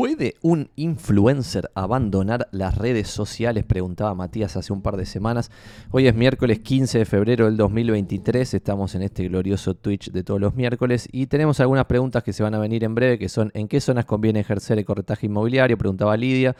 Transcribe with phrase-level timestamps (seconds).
[0.00, 3.66] ¿Puede un influencer abandonar las redes sociales?
[3.66, 5.50] Preguntaba Matías hace un par de semanas.
[5.90, 8.54] Hoy es miércoles 15 de febrero del 2023.
[8.54, 12.42] Estamos en este glorioso Twitch de todos los miércoles y tenemos algunas preguntas que se
[12.42, 15.76] van a venir en breve, que son ¿en qué zonas conviene ejercer el corretaje inmobiliario?
[15.76, 16.56] Preguntaba Lidia.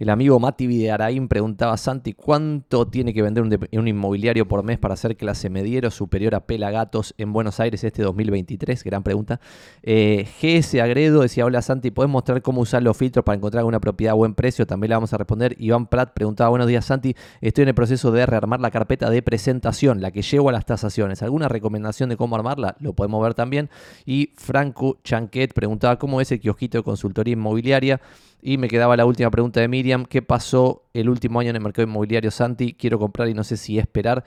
[0.00, 4.78] El amigo Mati Videaraín preguntaba a Santi cuánto tiene que vender un, inmobiliario por mes
[4.78, 8.82] para hacer clase mediero superior a Pelagatos en Buenos Aires este 2023.
[8.82, 9.40] Gran pregunta.
[9.82, 13.78] Eh, GS Agredo decía: Hola Santi, ¿puedes mostrar cómo usar los filtros para encontrar una
[13.78, 14.66] propiedad a buen precio?
[14.66, 15.54] También le vamos a responder.
[15.58, 19.20] Iván Prat preguntaba: Buenos días Santi, estoy en el proceso de rearmar la carpeta de
[19.20, 21.22] presentación, la que llevo a las tasaciones.
[21.22, 22.74] ¿Alguna recomendación de cómo armarla?
[22.80, 23.68] Lo podemos ver también.
[24.06, 28.00] Y Franco Chanquet preguntaba: ¿Cómo es el kiosquito de consultoría inmobiliaria?
[28.42, 30.06] Y me quedaba la última pregunta de Miriam.
[30.06, 32.74] ¿Qué pasó el último año en el mercado inmobiliario, Santi?
[32.74, 34.24] Quiero comprar y no sé si esperar.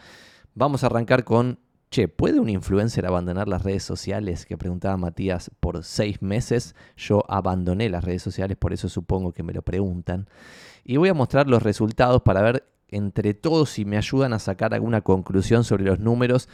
[0.53, 1.57] Vamos a arrancar con,
[1.89, 4.45] che, ¿puede un influencer abandonar las redes sociales?
[4.45, 6.75] Que preguntaba Matías por seis meses.
[6.95, 10.27] Yo abandoné las redes sociales, por eso supongo que me lo preguntan.
[10.83, 14.75] Y voy a mostrar los resultados para ver entre todos si me ayudan a sacar
[14.75, 16.47] alguna conclusión sobre los números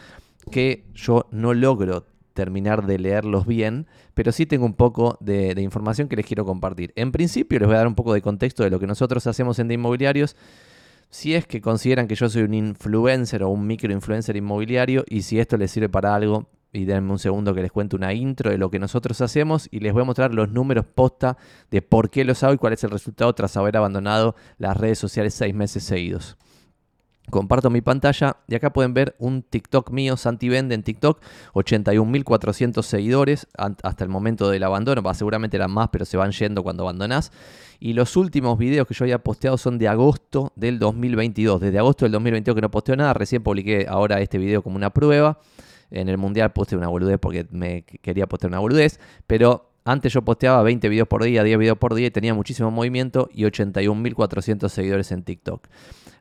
[0.52, 2.06] que yo no logro
[2.40, 6.94] terminar de leerlos bien, pero sí tengo un poco de, información que les quiero compartir.
[6.96, 9.60] En principio les voy a dar un poco de contexto de lo que nosotros hacemos
[9.60, 10.38] en de inmobiliarios.
[11.10, 15.38] Si es que consideran que yo soy un influencer o un microinfluencer inmobiliario y si
[15.38, 18.58] esto les sirve para algo, y denme un segundo que les cuente una intro de
[18.58, 21.36] lo que nosotros hacemos y les voy a mostrar los números posta
[21.72, 24.98] de por qué los hago y cuál es el resultado tras haber abandonado las redes
[24.98, 26.38] sociales seis meses seguidos.
[27.30, 31.20] Comparto mi pantalla y acá pueden ver un TikTok mío, Santi Vende en TikTok,
[31.54, 36.84] 81.400 seguidores hasta el momento del abandono, seguramente eran más, pero se van yendo cuando
[36.84, 37.32] abandonás.
[37.80, 41.62] Y los últimos videos que yo había posteado son de agosto del 2022.
[41.62, 44.90] Desde agosto del 2022 que no posteo nada, recién publiqué ahora este video como una
[44.90, 45.40] prueba.
[45.92, 50.22] En el mundial posté una boludez porque me quería postear una boludez, pero antes yo
[50.22, 54.70] posteaba 20 videos por día, 10 videos por día y tenía muchísimo movimiento y 81.400
[54.70, 55.68] seguidores en TikTok.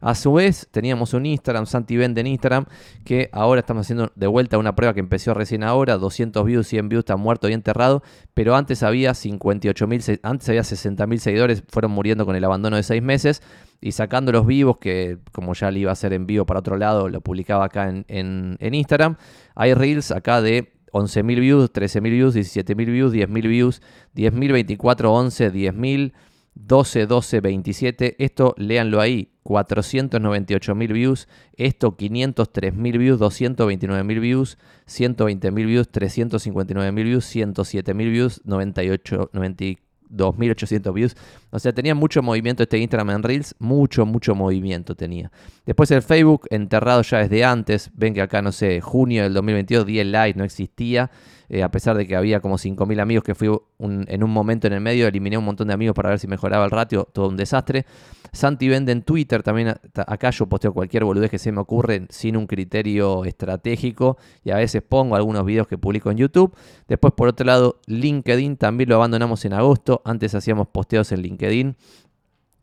[0.01, 2.67] A su vez, teníamos un Instagram, Santi Vende en Instagram,
[3.05, 6.89] que ahora estamos haciendo de vuelta una prueba que empezó recién ahora, 200 views, 100
[6.89, 8.03] views, está muerto y enterrado,
[8.35, 13.03] pero antes había 58.000, antes había 60.000 seguidores, fueron muriendo con el abandono de 6
[13.03, 13.43] meses,
[13.81, 16.77] y sacando los vivos, que como ya le iba a hacer en vivo para otro
[16.77, 19.17] lado, lo publicaba acá en, Instagram,
[19.55, 23.83] hay reels acá de 11.000 views, 13.000 views, 17.000 views, 10.000 views,
[24.15, 26.13] 10.000, 24, 11, 10.000,
[26.55, 28.25] 12, 12, 27.
[28.25, 31.29] Esto léanlo ahí, 498.000 views.
[31.57, 39.89] Esto 503.000 views, 229.000 views, 120.000 views, 359.000 views, 107.000 views, 98, 94.
[40.11, 41.17] 2.800 views.
[41.51, 45.31] O sea, tenía mucho movimiento este Instagram en Reels, mucho, mucho movimiento tenía.
[45.67, 47.91] Después el Facebook, enterrado ya desde antes.
[47.95, 51.11] Ven que acá, no sé, junio del 2022, 10 likes, no existía.
[51.49, 53.49] Eh, a pesar de que había como 5.000 amigos que fui
[53.79, 56.65] en un momento en el medio, eliminé un montón de amigos para ver si mejoraba
[56.65, 57.87] el ratio, todo un desastre.
[58.33, 62.37] Santi vende en Twitter, también acá yo posteo cualquier boludez que se me ocurre sin
[62.37, 66.55] un criterio estratégico y a veces pongo algunos videos que publico en YouTube.
[66.87, 71.77] Después por otro lado, LinkedIn también lo abandonamos en agosto, antes hacíamos posteos en LinkedIn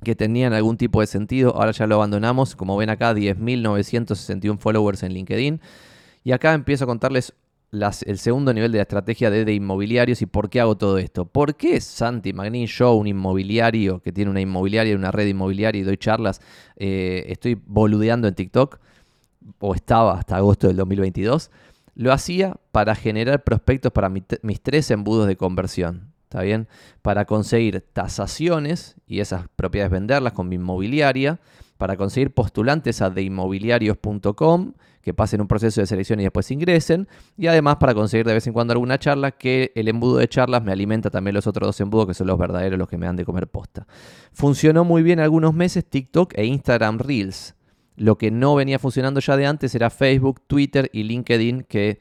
[0.04, 5.02] que tenían algún tipo de sentido, ahora ya lo abandonamos, como ven acá 10.961 followers
[5.04, 5.62] en LinkedIn.
[6.24, 7.34] Y acá empiezo a contarles
[7.72, 11.26] el segundo nivel de la estrategia de, inmobiliarios y por qué hago todo esto.
[11.26, 15.84] ¿Por qué Santi Magnin, yo, un inmobiliario que tiene una inmobiliaria, una red inmobiliaria y
[15.84, 16.42] doy charlas,
[16.78, 18.80] eh, estoy boludeando en TikTok?
[19.60, 21.52] O estaba hasta agosto del 2022.
[21.96, 26.16] Lo hacía para generar prospectos para mis tres embudos de conversión.
[26.24, 26.68] ¿Está bien?
[27.02, 31.40] Para conseguir tasaciones y esas propiedades venderlas con mi inmobiliaria.
[31.78, 34.74] Para conseguir postulantes a deinmobiliarios.com
[35.06, 37.08] que pasen un proceso de selección y después ingresen.
[37.38, 40.64] Y además para conseguir de vez en cuando alguna charla, que el embudo de charlas
[40.64, 43.16] me alimenta también los otros dos embudos, que son los verdaderos, los que me dan
[43.16, 43.86] de comer posta.
[44.34, 47.54] Funcionó muy bien algunos meses TikTok e Instagram Reels.
[47.96, 52.00] Lo que no venía funcionando ya de antes era Facebook, Twitter y LinkedIn, que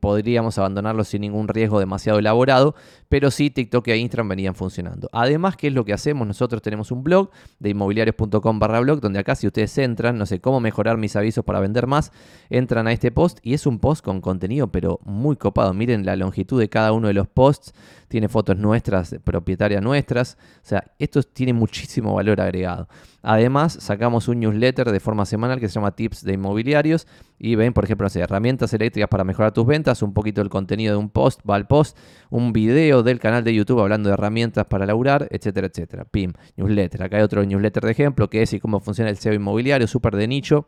[0.00, 2.74] podríamos abandonarlo sin ningún riesgo demasiado elaborado,
[3.08, 5.08] pero sí TikTok e Instagram venían funcionando.
[5.12, 6.26] Además, ¿qué es lo que hacemos?
[6.26, 10.40] Nosotros tenemos un blog de inmobiliarios.com barra blog, donde acá si ustedes entran, no sé
[10.40, 12.12] cómo mejorar mis avisos para vender más,
[12.50, 15.72] entran a este post y es un post con contenido, pero muy copado.
[15.72, 17.72] Miren la longitud de cada uno de los posts,
[18.08, 22.88] tiene fotos nuestras, propietarias nuestras, o sea, esto tiene muchísimo valor agregado.
[23.22, 27.08] Además, sacamos un newsletter de forma semanal que se llama Tips de Inmobiliarios
[27.38, 30.98] y ven, por ejemplo, herramientas eléctricas para mejorar tus ventas, un poquito el contenido de
[30.98, 31.96] un post, va al post,
[32.30, 36.04] un video del canal de YouTube hablando de herramientas para laburar, etcétera, etcétera.
[36.04, 37.02] Pim, newsletter.
[37.02, 40.16] Acá hay otro newsletter de ejemplo que es y cómo funciona el SEO inmobiliario, súper
[40.16, 40.66] de nicho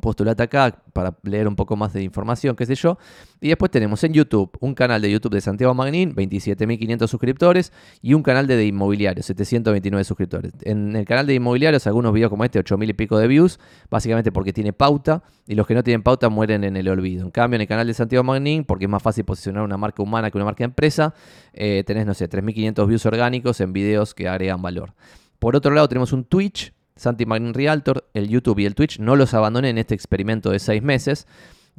[0.00, 2.98] postulate acá para leer un poco más de información, qué sé yo.
[3.40, 7.72] Y después tenemos en YouTube un canal de YouTube de Santiago Magnín, 27.500 suscriptores,
[8.02, 10.52] y un canal de, de inmobiliarios, 729 suscriptores.
[10.62, 13.58] En el canal de inmobiliarios, algunos videos como este, 8.000 y pico de views,
[13.90, 17.24] básicamente porque tiene pauta, y los que no tienen pauta mueren en el olvido.
[17.24, 20.02] En cambio, en el canal de Santiago Magnín, porque es más fácil posicionar una marca
[20.02, 21.14] humana que una marca empresa,
[21.52, 24.94] eh, tenés, no sé, 3.500 views orgánicos en videos que agregan valor.
[25.38, 29.16] Por otro lado, tenemos un Twitch Santi Magnin Realtor, el YouTube y el Twitch, no
[29.16, 31.26] los abandoné en este experimento de seis meses.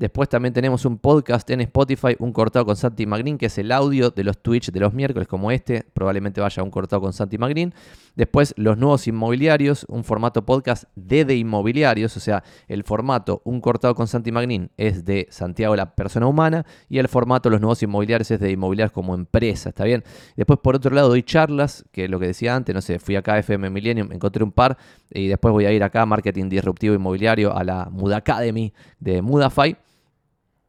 [0.01, 3.71] Después también tenemos un podcast en Spotify, un cortado con Santi Magnin, que es el
[3.71, 5.85] audio de los Twitch de los miércoles, como este.
[5.93, 7.71] Probablemente vaya un cortado con Santi Magnin.
[8.15, 13.61] Después, los nuevos inmobiliarios, un formato podcast de de inmobiliarios, o sea, el formato un
[13.61, 17.83] cortado con Santi Magnin es de Santiago, la persona humana, y el formato los nuevos
[17.83, 20.03] inmobiliarios es de inmobiliarios como empresa, ¿está bien?
[20.35, 23.35] Después, por otro lado, doy charlas, que lo que decía antes, no sé, fui acá
[23.35, 24.79] a FM Millennium, encontré un par,
[25.11, 29.21] y después voy a ir acá a Marketing Disruptivo Inmobiliario, a la Muda Academy de
[29.21, 29.77] Mudafy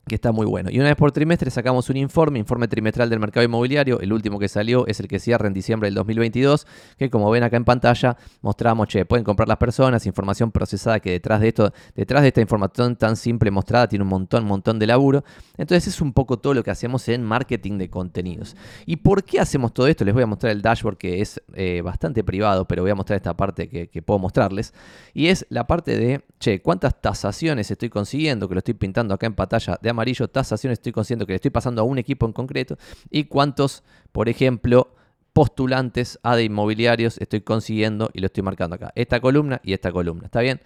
[0.07, 0.69] que está muy bueno.
[0.71, 4.01] Y una vez por trimestre sacamos un informe, informe trimestral del mercado inmobiliario.
[4.01, 6.67] El último que salió es el que cierra en diciembre del 2022,
[6.99, 11.13] que como ven acá en pantalla, mostramos, che, pueden comprar las personas, información procesada que
[11.13, 14.87] detrás de esto, detrás de esta información tan simple mostrada, tiene un montón, montón de
[14.87, 15.25] laburo.
[15.57, 18.57] Entonces es un poco todo lo que hacemos en marketing de contenidos.
[18.87, 20.05] ¿Y por qué hacemos todo esto?
[20.05, 23.17] Les voy a mostrar el dashboard que es eh, bastante privado, pero voy a mostrar
[23.17, 24.75] esta parte que, puedo mostrarles.
[25.15, 28.49] Y es la parte de, che, ¿cuántas tasaciones estoy consiguiendo?
[28.49, 31.51] Que lo estoy pintando acá en pantalla de amarillo, tasaciones estoy consiguiendo que le estoy
[31.51, 32.77] pasando a un equipo en concreto
[33.11, 34.95] y cuántos, por ejemplo,
[35.33, 38.93] postulantes a de inmobiliarios estoy consiguiendo y lo estoy marcando acá.
[38.95, 40.61] Esta columna y esta columna, ¿está bien?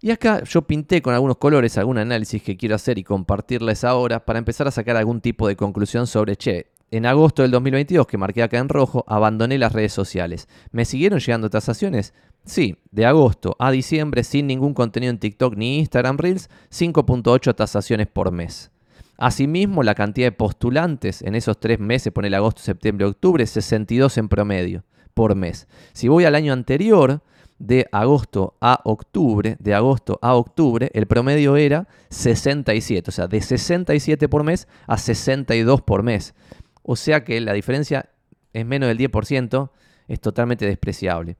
[0.00, 4.24] Y acá yo pinté con algunos colores algún análisis que quiero hacer y compartirles ahora
[4.24, 8.16] para empezar a sacar algún tipo de conclusión sobre, che, en agosto del 2022, que
[8.16, 10.48] marqué acá en rojo, abandoné las redes sociales.
[10.70, 12.14] ¿Me siguieron llegando tasaciones?
[12.48, 18.06] Sí, de agosto a diciembre, sin ningún contenido en TikTok ni Instagram Reels, 5.8 tasaciones
[18.06, 18.70] por mes.
[19.18, 24.28] Asimismo, la cantidad de postulantes en esos tres meses, el agosto, septiembre, octubre, 62 en
[24.30, 25.68] promedio por mes.
[25.92, 27.20] Si voy al año anterior,
[27.58, 33.42] de agosto a octubre, de agosto a octubre, el promedio era 67, o sea, de
[33.42, 36.34] 67 por mes a 62 por mes.
[36.82, 38.08] O sea que la diferencia
[38.54, 39.70] es menos del 10%,
[40.06, 41.36] es totalmente despreciable.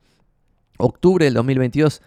[0.79, 2.03] Octubre del 2022,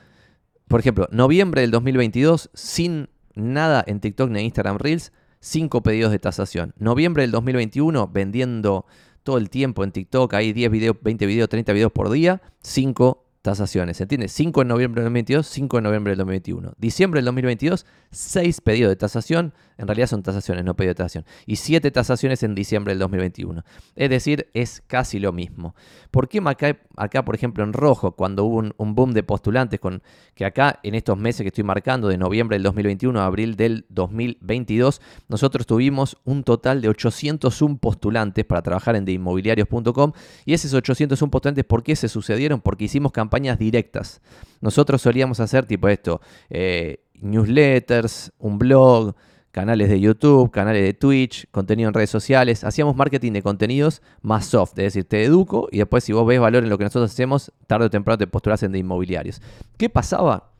[0.67, 6.19] por ejemplo, noviembre del 2022, sin nada en TikTok ni Instagram Reels, 5 pedidos de
[6.19, 6.73] tasación.
[6.77, 8.85] Noviembre del 2021, vendiendo
[9.23, 13.23] todo el tiempo en TikTok, hay 10 videos, 20 videos, 30 videos por día, 5
[13.41, 13.97] tasaciones.
[13.97, 14.27] ¿Se entiende?
[14.27, 16.73] 5 en noviembre del 2022, 5 en noviembre del 2021.
[16.77, 19.53] Diciembre del 2022, 6 pedidos de tasación.
[19.77, 21.25] En realidad son tasaciones, no pedidos de tasación.
[21.47, 23.63] Y 7 tasaciones en diciembre del 2021.
[23.95, 25.75] Es decir, es casi lo mismo.
[26.11, 30.03] ¿Por qué acá, acá por ejemplo, en rojo, cuando hubo un, boom de postulantes, con
[30.35, 33.85] que acá en estos meses que estoy marcando, de noviembre del 2021 a abril del
[33.89, 40.11] 2022, nosotros tuvimos un total de 801 postulantes para trabajar en deinmobiliarios.com.
[40.45, 42.61] Y esos 801 postulantes, ¿por qué se sucedieron?
[42.61, 44.21] Porque hicimos campañas directas.
[44.61, 49.15] Nosotros solíamos hacer tipo esto, eh, newsletters, un blog,
[49.51, 52.63] canales de YouTube, canales de Twitch, contenido en redes sociales.
[52.63, 56.39] Hacíamos marketing de contenidos más soft, es decir, te educo y después si vos ves
[56.39, 59.41] valor en lo que nosotros hacemos, tarde o temprano te postulas en de inmobiliarios.
[59.77, 60.51] ¿Qué pasaba?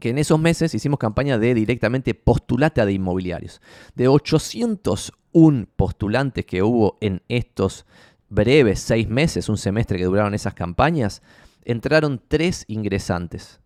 [0.00, 3.60] Que en esos meses hicimos campaña de directamente postulate a de inmobiliarios.
[3.94, 7.86] De 801 postulantes que hubo en estos
[8.28, 11.22] breves seis meses, un semestre que duraron esas campañas,
[11.64, 13.60] entraron tres ingresantes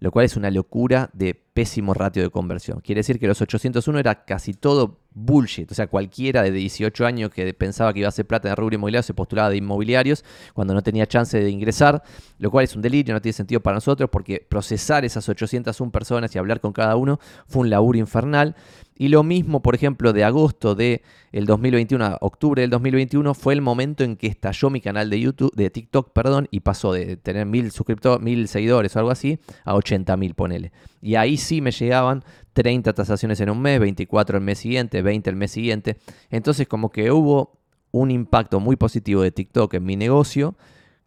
[0.00, 2.80] lo cual es una locura de pésimo ratio de conversión.
[2.80, 5.70] Quiere decir que los 801 era casi todo bullshit.
[5.70, 8.56] O sea, cualquiera de 18 años que pensaba que iba a hacer plata en el
[8.56, 10.24] rubro inmobiliario se postulaba de inmobiliarios
[10.54, 12.02] cuando no tenía chance de ingresar,
[12.38, 16.34] lo cual es un delirio, no tiene sentido para nosotros porque procesar esas 801 personas
[16.34, 18.56] y hablar con cada uno fue un laburo infernal.
[18.96, 21.02] Y lo mismo, por ejemplo, de agosto de
[21.32, 25.20] el 2021 a octubre del 2021 fue el momento en que estalló mi canal de
[25.20, 29.38] YouTube, de TikTok, perdón, y pasó de tener mil suscriptores, mil seguidores o algo así,
[29.64, 30.72] a 80 mil, ponele.
[31.00, 35.30] Y ahí sí me llegaban 30 tasaciones en un mes, 24 el mes siguiente, 20
[35.30, 35.96] el mes siguiente.
[36.30, 37.58] Entonces como que hubo
[37.92, 40.56] un impacto muy positivo de TikTok en mi negocio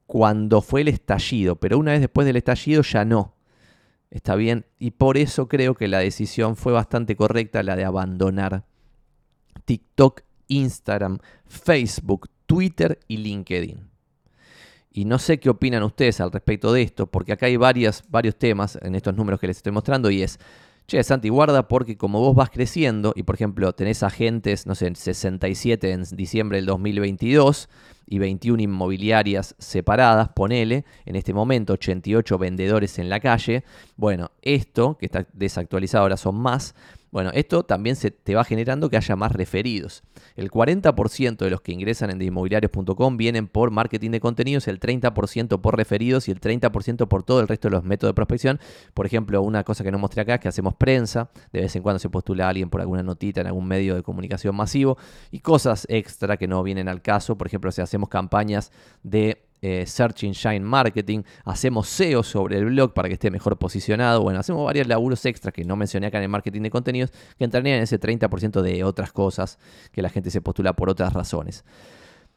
[0.06, 3.36] cuando fue el estallido, pero una vez después del estallido ya no.
[4.10, 8.64] Está bien, y por eso creo que la decisión fue bastante correcta, la de abandonar
[9.66, 13.93] TikTok, Instagram, Facebook, Twitter y LinkedIn.
[14.94, 18.04] Y no sé qué opinan ustedes al respecto de esto, porque acá hay varios
[18.38, 20.40] temas en estos números que les estoy mostrando y es,
[20.86, 24.94] Che, Santi, guarda porque como vos vas creciendo y por ejemplo tenés agentes, no sé,
[24.94, 27.70] 67 en diciembre del 2022
[28.06, 33.64] y 21 inmobiliarias separadas, ponele, en este momento 88 vendedores en la calle,
[33.96, 36.76] bueno, esto que está desactualizado ahora son más,
[37.14, 40.02] bueno, esto también se te va generando que haya más referidos.
[40.36, 45.62] El 40% de los que ingresan en inmobiliarios.com vienen por marketing de contenidos, el 30%
[45.62, 48.60] por referidos y el 30% por todo el resto de los métodos de prospección.
[48.96, 51.84] Por ejemplo, una cosa que no mostré acá es que hacemos prensa, de vez en
[51.84, 54.98] cuando se postula alguien por alguna notita en algún medio de comunicación masivo
[55.30, 57.38] y cosas extra que no vienen al caso.
[57.38, 58.72] Por ejemplo, si hacemos campañas
[59.04, 64.22] de eh, Search Engine Marketing, hacemos SEO sobre el blog para que esté mejor posicionado,
[64.22, 67.46] bueno, hacemos varios laburos extras que no mencioné acá en el marketing de contenidos, que
[67.46, 69.58] entrarían en ese 30% de otras cosas
[69.94, 71.64] que la gente se postula por otras razones.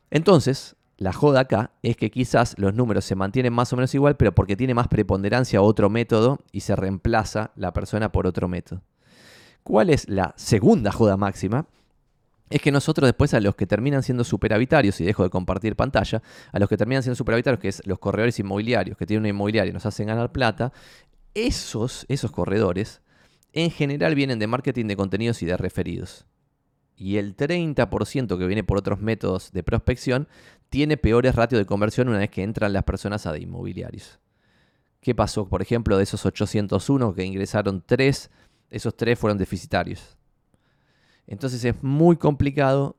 [0.08, 4.16] Entonces, la joda acá es que quizás los números se mantienen más o menos igual,
[4.16, 8.82] pero porque tiene más preponderancia otro método y se reemplaza la persona por otro método.
[9.64, 11.66] ¿Cuál es la segunda joda máxima?
[12.48, 16.22] Es que nosotros después a los que terminan siendo superavitarios, y dejo de compartir pantalla,
[16.52, 19.70] a los que terminan siendo superavitarios, que es los corredores inmobiliarios, que tienen una inmobiliaria
[19.70, 20.72] y nos hacen ganar plata,
[21.34, 23.02] esos, esos corredores
[23.52, 26.26] en general vienen de marketing de contenidos y de referidos.
[26.96, 30.28] Y el 30% que viene por otros métodos de prospección
[30.68, 34.18] tiene peores ratios de conversión una vez que entran las personas a de inmobiliarios.
[35.00, 35.48] ¿Qué pasó?
[35.48, 38.30] Por ejemplo, de esos 801 que ingresaron 3,
[38.70, 40.15] esos 3 fueron deficitarios.
[41.26, 42.96] Entonces es muy complicado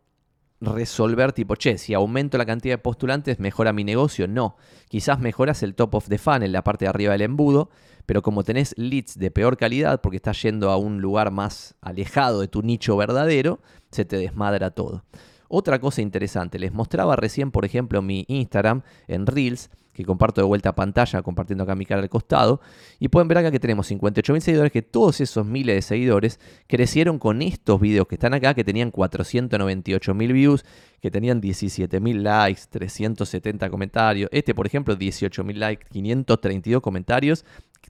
[0.59, 4.27] resolver tipo, che, si aumento la cantidad de postulantes, ¿mejora mi negocio?
[4.27, 4.57] No.
[4.89, 7.69] Quizás mejoras el top of the funnel, la parte de arriba del embudo,
[8.05, 12.41] pero como tenés leads de peor calidad porque estás yendo a un lugar más alejado
[12.41, 13.59] de tu nicho verdadero,
[13.91, 15.03] se te desmadra todo.
[15.49, 20.45] Otra cosa interesante, les mostraba recién, por ejemplo, mi Instagram en Reels, que comparto de
[20.45, 22.61] vuelta a pantalla, compartiendo acá mi cara al costado.
[22.99, 27.17] Y pueden ver acá que tenemos 58.000 seguidores, que todos esos miles de seguidores crecieron
[27.17, 30.65] con estos videos que están acá, que tenían 498.000 views,
[31.01, 34.29] que tenían 17.000 likes, 370 comentarios.
[34.31, 37.43] Este, por ejemplo, 18.000 likes, 532 comentarios,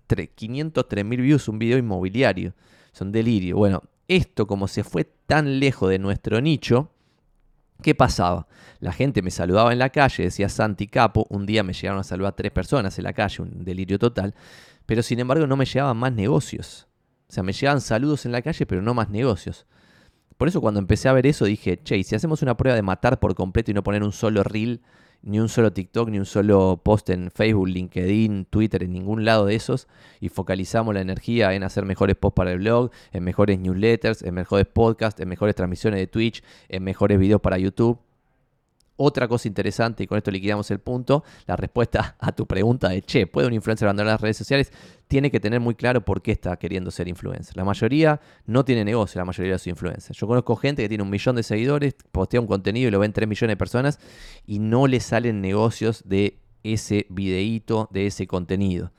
[0.08, 2.54] 503.000 views, un video inmobiliario.
[2.94, 3.58] Son delirio.
[3.58, 6.90] Bueno, esto como se fue tan lejos de nuestro nicho,
[7.81, 8.48] ¿Qué pasaba?
[8.79, 12.03] La gente me saludaba en la calle, decía Santi Capo, un día me llegaron a
[12.03, 14.36] saludar tres personas en la calle, un delirio total,
[14.86, 16.88] pero sin embargo no me llegaban más negocios.
[17.29, 19.65] O sea, me llegaban saludos en la calle, pero no más negocios.
[20.38, 23.19] Por eso cuando empecé a ver eso dije, che, si hacemos una prueba de matar
[23.19, 24.81] por completo y no poner un solo reel
[25.21, 29.45] ni un solo TikTok, ni un solo post en Facebook, LinkedIn, Twitter, en ningún lado
[29.45, 29.88] de esos,
[30.19, 34.33] y focalizamos la energía en hacer mejores posts para el blog, en mejores newsletters, en
[34.33, 38.00] mejores podcasts, en mejores transmisiones de Twitch, en mejores videos para YouTube.
[39.00, 43.04] Otra cosa interesante, y con esto liquidamos el punto, la respuesta a tu pregunta de,
[43.04, 44.74] che, ¿puede un influencer abandonar las redes sociales?
[45.08, 47.56] Tiene que tener muy claro por qué está queriendo ser influencer.
[47.56, 50.18] La mayoría no tiene negocio, la mayoría de sus influencers.
[50.18, 53.13] Yo conozco gente que tiene un millón de seguidores, postea un contenido y lo ven
[53.13, 54.00] 3 millones de personas
[54.48, 58.92] y no le salen negocios de ese videíto, de ese contenido.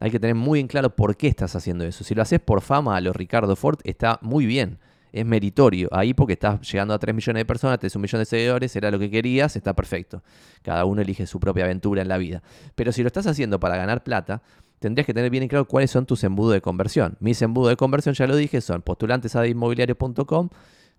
[0.00, 2.04] Hay que tener muy en claro por qué estás haciendo eso.
[2.04, 4.78] Si lo haces por fama a los Ricardo Ford, está muy bien
[5.16, 5.88] es meritorio.
[5.92, 8.90] Ahí porque estás llegando a 3 millones de personas, tenés un millón de seguidores, era
[8.90, 10.22] lo que querías, está perfecto.
[10.62, 12.42] Cada uno elige su propia aventura en la vida.
[12.74, 14.42] Pero si lo estás haciendo para ganar plata,
[14.78, 17.16] tendrías que tener bien en claro cuáles son tus embudos de conversión.
[17.20, 20.50] Mis embudos de conversión, ya lo dije, son postulantes a inmobiliario.com,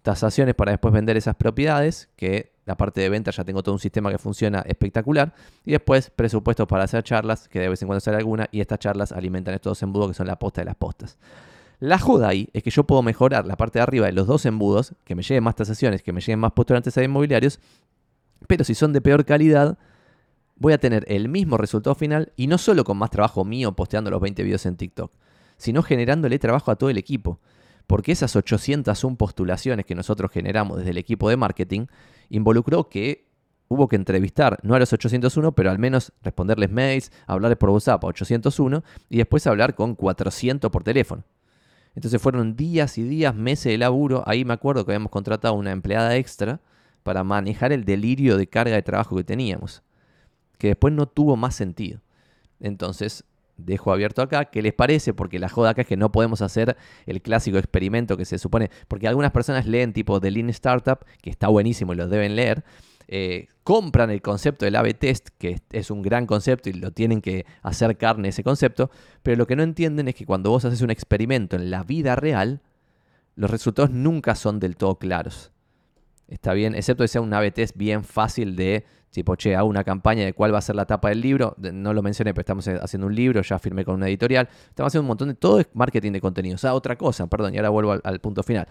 [0.01, 3.79] tasaciones para después vender esas propiedades, que la parte de venta ya tengo todo un
[3.79, 5.33] sistema que funciona espectacular,
[5.63, 8.79] y después presupuestos para hacer charlas, que de vez en cuando sale alguna, y estas
[8.79, 11.17] charlas alimentan estos embudos que son la posta de las postas.
[11.79, 14.45] La joda ahí es que yo puedo mejorar la parte de arriba de los dos
[14.47, 17.59] embudos, que me lleguen más tasaciones, que me lleguen más postulantes a inmobiliarios,
[18.47, 19.77] pero si son de peor calidad,
[20.55, 24.09] voy a tener el mismo resultado final y no solo con más trabajo mío posteando
[24.09, 25.11] los 20 videos en TikTok,
[25.57, 27.39] sino generándole trabajo a todo el equipo.
[27.85, 31.85] Porque esas 801 postulaciones que nosotros generamos desde el equipo de marketing
[32.29, 33.27] involucró que
[33.69, 38.03] hubo que entrevistar, no a los 801, pero al menos responderles mails, hablarles por WhatsApp
[38.03, 41.23] a 801 y después hablar con 400 por teléfono.
[41.97, 44.21] Entonces fueron días y días, meses de laburo.
[44.27, 46.61] Ahí me acuerdo que habíamos contratado una empleada extra
[47.01, 49.81] para manejar el delirio de carga de trabajo que teníamos,
[50.59, 51.99] que después no tuvo más sentido.
[52.59, 53.23] Entonces,
[53.57, 55.15] dejo abierto acá, ¿qué les parece?
[55.15, 56.77] Porque la joda acá es que no podemos hacer
[57.07, 61.31] el clásico experimento que se supone, porque algunas personas leen tipo de Lean Startup, que
[61.31, 62.63] está buenísimo y lo deben leer,
[63.07, 67.21] eh, compran el concepto del A-B test, que es un gran concepto y lo tienen
[67.21, 68.89] que hacer carne ese concepto,
[69.23, 72.15] pero lo que no entienden es que cuando vos haces un experimento en la vida
[72.15, 72.61] real,
[73.35, 75.51] los resultados nunca son del todo claros.
[76.27, 78.85] Está bien, excepto que sea un A-B test bien fácil de
[79.17, 81.55] Tipo, che, hago una campaña de cuál va a ser la tapa del libro.
[81.57, 84.47] No lo mencioné, pero estamos haciendo un libro, ya firmé con una editorial.
[84.69, 85.33] Estamos haciendo un montón de.
[85.33, 86.53] Todo es marketing de contenido.
[86.53, 88.67] O sea, otra cosa, perdón, y ahora vuelvo al, al punto final.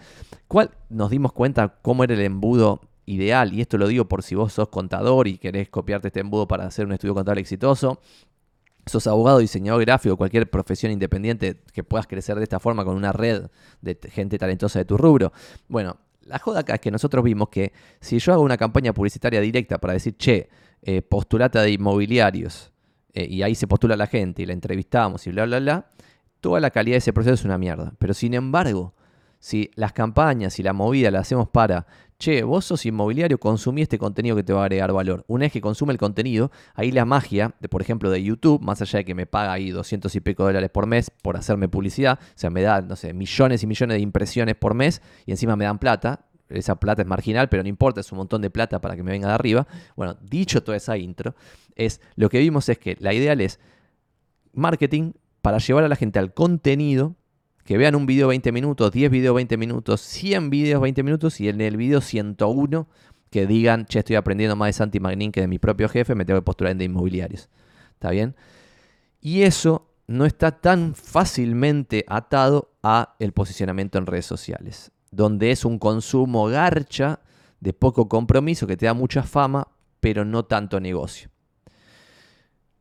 [0.47, 3.53] ¿Cuál nos dimos cuenta cómo era el embudo ideal?
[3.53, 6.65] Y esto lo digo por si vos sos contador y querés copiarte este embudo para
[6.67, 7.99] hacer un estudio contable exitoso
[8.87, 13.11] sos abogado, diseñador gráfico, cualquier profesión independiente que puedas crecer de esta forma con una
[13.11, 13.47] red
[13.81, 15.31] de gente talentosa de tu rubro.
[15.67, 19.41] Bueno, la joda acá es que nosotros vimos que si yo hago una campaña publicitaria
[19.41, 20.49] directa para decir, che,
[20.81, 22.71] eh, postulata de inmobiliarios,
[23.13, 25.89] eh, y ahí se postula la gente y la entrevistamos y bla, bla, bla,
[26.39, 27.93] toda la calidad de ese proceso es una mierda.
[27.97, 28.93] Pero sin embargo,
[29.39, 31.87] si las campañas y la movida la hacemos para,
[32.17, 35.23] che, vos sos inmobiliario, consumí este contenido que te va a agregar valor.
[35.27, 38.81] Una vez que consume el contenido, ahí la magia, de, por ejemplo, de YouTube, más
[38.81, 42.19] allá de que me paga ahí 200 y pico dólares por mes por hacerme publicidad,
[42.21, 45.55] o sea, me da, no sé, millones y millones de impresiones por mes y encima
[45.55, 48.79] me dan plata, esa plata es marginal, pero no importa, es un montón de plata
[48.79, 49.67] para que me venga de arriba.
[49.95, 51.35] Bueno, dicho toda esa intro,
[51.75, 53.59] es lo que vimos es que la ideal es
[54.53, 57.15] marketing para llevar a la gente al contenido,
[57.67, 61.49] que vean un video 20 minutos, 10 videos 20 minutos, 100 videos 20 minutos y
[61.49, 62.87] en el video 101
[63.29, 66.25] que digan, che, estoy aprendiendo más de Santi Magnin que de mi propio jefe, me
[66.25, 67.49] tengo que postular en de inmobiliarios.
[67.91, 68.35] ¿Está bien?
[69.21, 75.65] Y eso no está tan fácilmente atado a el posicionamiento en redes sociales donde es
[75.65, 77.19] un consumo garcha
[77.59, 79.67] de poco compromiso que te da mucha fama,
[79.99, 81.29] pero no tanto negocio.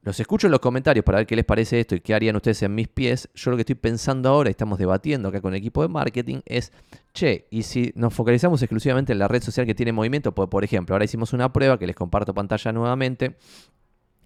[0.06, 2.62] Los escucho en los comentarios para ver qué les parece esto y qué harían ustedes
[2.62, 3.28] en mis pies.
[3.34, 6.70] Yo lo que estoy pensando ahora, estamos debatiendo acá con el equipo de marketing, es,
[7.12, 10.62] che, y si nos focalizamos exclusivamente en la red social que tiene movimiento, pues, por
[10.62, 13.34] ejemplo, ahora hicimos una prueba que les comparto pantalla nuevamente.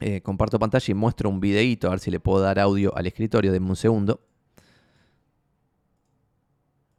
[0.01, 3.07] Eh, comparto pantalla y muestro un videito, a ver si le puedo dar audio al
[3.07, 4.21] escritorio, denme un segundo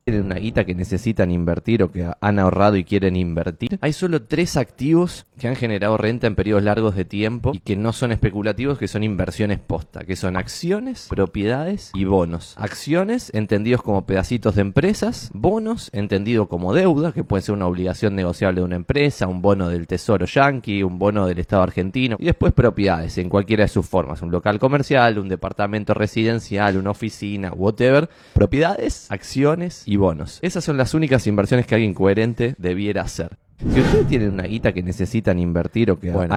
[0.03, 3.77] tienen una guita que necesitan invertir o que han ahorrado y quieren invertir.
[3.81, 7.75] Hay solo tres activos que han generado renta en periodos largos de tiempo y que
[7.75, 12.55] no son especulativos, que son inversiones posta, que son acciones, propiedades y bonos.
[12.57, 18.15] Acciones entendidos como pedacitos de empresas, bonos entendido como deuda, que puede ser una obligación
[18.15, 22.25] negociable de una empresa, un bono del Tesoro Yankee, un bono del Estado argentino y
[22.25, 27.51] después propiedades en cualquiera de sus formas, un local comercial, un departamento residencial, una oficina,
[27.53, 28.09] whatever.
[28.33, 30.39] Propiedades, acciones y bonos.
[30.41, 33.37] Esas son las únicas inversiones que alguien coherente debiera hacer.
[33.59, 36.11] Si ustedes tienen una guita que necesitan invertir o que...
[36.11, 36.35] Bueno,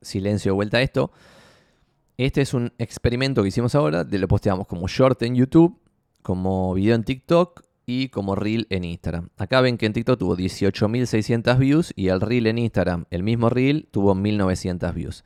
[0.00, 1.12] silencio, vuelta a esto.
[2.16, 5.78] Este es un experimento que hicimos ahora, de lo posteamos como short en YouTube,
[6.22, 9.28] como video en TikTok y como reel en Instagram.
[9.36, 13.48] Acá ven que en TikTok tuvo 18.600 views y el reel en Instagram, el mismo
[13.48, 15.24] reel, tuvo 1.900 views.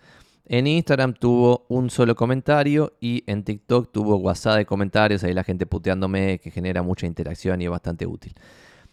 [0.49, 5.43] En Instagram tuvo un solo comentario y en TikTok tuvo WhatsApp de comentarios, ahí la
[5.43, 8.33] gente puteándome, que genera mucha interacción y es bastante útil.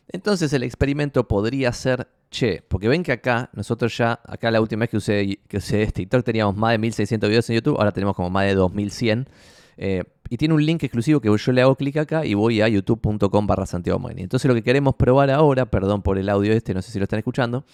[0.08, 4.82] Entonces el experimento podría ser, che, porque ven que acá, nosotros ya, acá la última
[4.82, 8.16] vez que usé, que usé TikTok teníamos más de 1600 videos en YouTube, ahora tenemos
[8.16, 9.30] como más de 2100.
[9.78, 12.68] Eh, y tiene un link exclusivo que yo le hago clic acá y voy a
[12.68, 16.82] youtube.com barra Santiago Entonces lo que queremos probar ahora, perdón por el audio este, no
[16.82, 17.66] sé si lo están escuchando,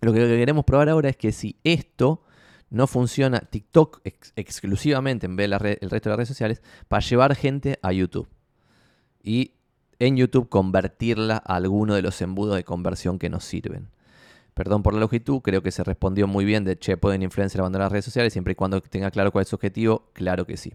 [0.00, 2.22] lo que queremos probar ahora es que si esto
[2.70, 4.00] no funciona TikTok
[4.36, 8.28] exclusivamente en vez del el resto de las redes sociales para llevar gente a YouTube.
[9.22, 9.52] Y
[9.98, 13.88] en YouTube convertirla a alguno de los embudos de conversión que nos sirven.
[14.54, 17.86] Perdón por la longitud, creo que se respondió muy bien de, che, pueden influenciar abandonar
[17.86, 20.72] las redes sociales siempre y cuando tenga claro cuál es su objetivo, claro que sí.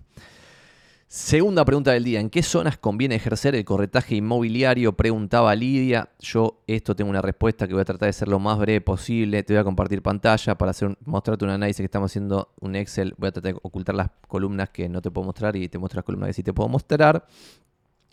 [1.15, 4.97] Segunda pregunta del día, ¿en qué zonas conviene ejercer el corretaje inmobiliario?
[4.97, 6.09] Preguntaba Lidia.
[6.19, 9.41] Yo esto tengo una respuesta que voy a tratar de ser lo más breve posible.
[9.41, 13.15] Te voy a compartir pantalla para hacer mostrarte un análisis que estamos haciendo un Excel.
[13.17, 15.99] Voy a tratar de ocultar las columnas que no te puedo mostrar y te muestro
[15.99, 17.25] las columnas que sí te puedo mostrar.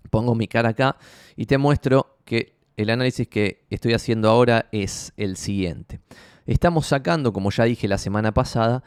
[0.09, 0.97] Pongo mi cara acá
[1.35, 5.99] y te muestro que el análisis que estoy haciendo ahora es el siguiente.
[6.47, 8.85] Estamos sacando, como ya dije la semana pasada,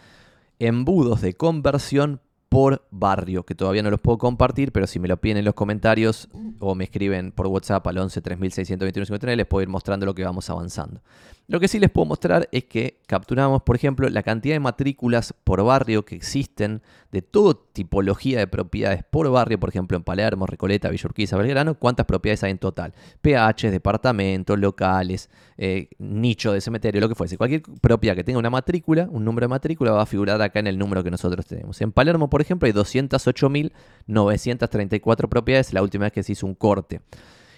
[0.58, 2.22] embudos de conversión
[2.56, 5.56] por barrio, que todavía no los puedo compartir, pero si me lo piden en los
[5.56, 10.16] comentarios o me escriben por WhatsApp al 11 3621 59, les puedo ir mostrando lo
[10.16, 11.02] que vamos avanzando.
[11.48, 15.32] Lo que sí les puedo mostrar es que capturamos, por ejemplo, la cantidad de matrículas
[15.44, 16.82] por barrio que existen
[17.12, 22.08] de toda tipología de propiedades por barrio, por ejemplo, en Palermo, Recoleta, Villurquiza, Belgrano, cuántas
[22.08, 22.96] propiedades hay en total.
[23.22, 27.38] PH, departamentos, locales, eh, nicho de cementerio, lo que fuese.
[27.38, 30.66] Cualquier propiedad que tenga una matrícula, un número de matrícula, va a figurar acá en
[30.66, 31.80] el número que nosotros tenemos.
[31.80, 37.02] En Palermo, por ejemplo, hay 208.934 propiedades, la última vez que se hizo un corte.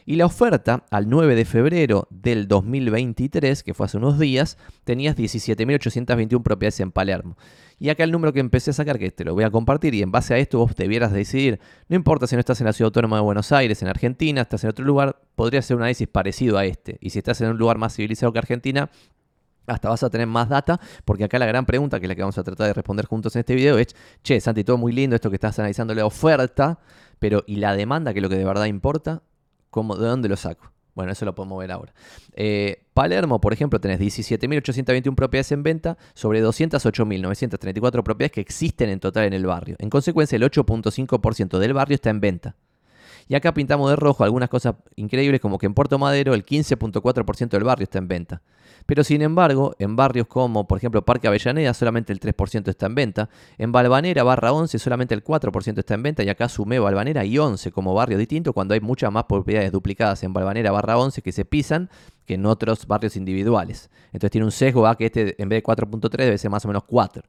[0.09, 5.17] Y la oferta al 9 de febrero del 2023, que fue hace unos días, tenías
[5.17, 7.35] 17.821 propiedades en Palermo.
[7.77, 10.01] Y acá el número que empecé a sacar, que te lo voy a compartir, y
[10.01, 12.87] en base a esto vos debieras decidir, no importa si no estás en la Ciudad
[12.87, 16.57] Autónoma de Buenos Aires, en Argentina, estás en otro lugar, podría ser un análisis parecido
[16.57, 16.97] a este.
[17.01, 18.89] Y si estás en un lugar más civilizado que Argentina,
[19.65, 22.21] hasta vas a tener más data, porque acá la gran pregunta, que es la que
[22.21, 23.87] vamos a tratar de responder juntos en este video, es,
[24.23, 26.79] che, Santi, todo muy lindo esto que estás analizando la oferta,
[27.19, 29.21] pero ¿y la demanda, que es lo que de verdad importa?
[29.69, 30.71] ¿Cómo, ¿De dónde lo saco?
[30.97, 31.93] Bueno, eso lo podemos ver ahora.
[32.33, 38.99] Eh, Palermo, por ejemplo, tenés 17.821 propiedades en venta sobre 208.934 propiedades que existen en
[38.99, 39.75] total en el barrio.
[39.77, 42.55] En consecuencia, el 8.5% del barrio está en venta.
[43.27, 47.49] Y acá pintamos de rojo algunas cosas increíbles como que en Puerto Madero el 15.4%
[47.49, 48.41] del barrio está en venta.
[48.87, 52.95] Pero sin embargo, en barrios como por ejemplo Parque Avellaneda solamente el 3% está en
[52.95, 53.29] venta.
[53.57, 56.23] En Balvanera barra 11 solamente el 4% está en venta.
[56.23, 60.23] Y acá sumé Balvanera y 11 como barrio distinto cuando hay muchas más propiedades duplicadas
[60.23, 61.89] en Balvanera barra 11 que se pisan
[62.25, 63.89] que en otros barrios individuales.
[64.07, 66.69] Entonces tiene un sesgo a que este en vez de 4.3 debe ser más o
[66.69, 67.23] menos 4.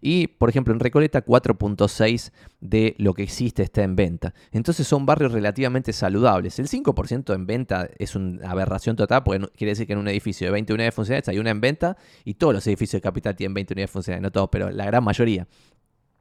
[0.00, 4.34] Y, por ejemplo, en Recoleta 4.6 de lo que existe está en venta.
[4.52, 6.58] Entonces son barrios relativamente saludables.
[6.58, 10.46] El 5% en venta es una aberración total, porque quiere decir que en un edificio
[10.46, 13.54] de 20 unidades funcionales hay una en venta y todos los edificios de capital tienen
[13.54, 14.22] 20 unidades funcionales.
[14.22, 15.46] No todos, pero la gran mayoría.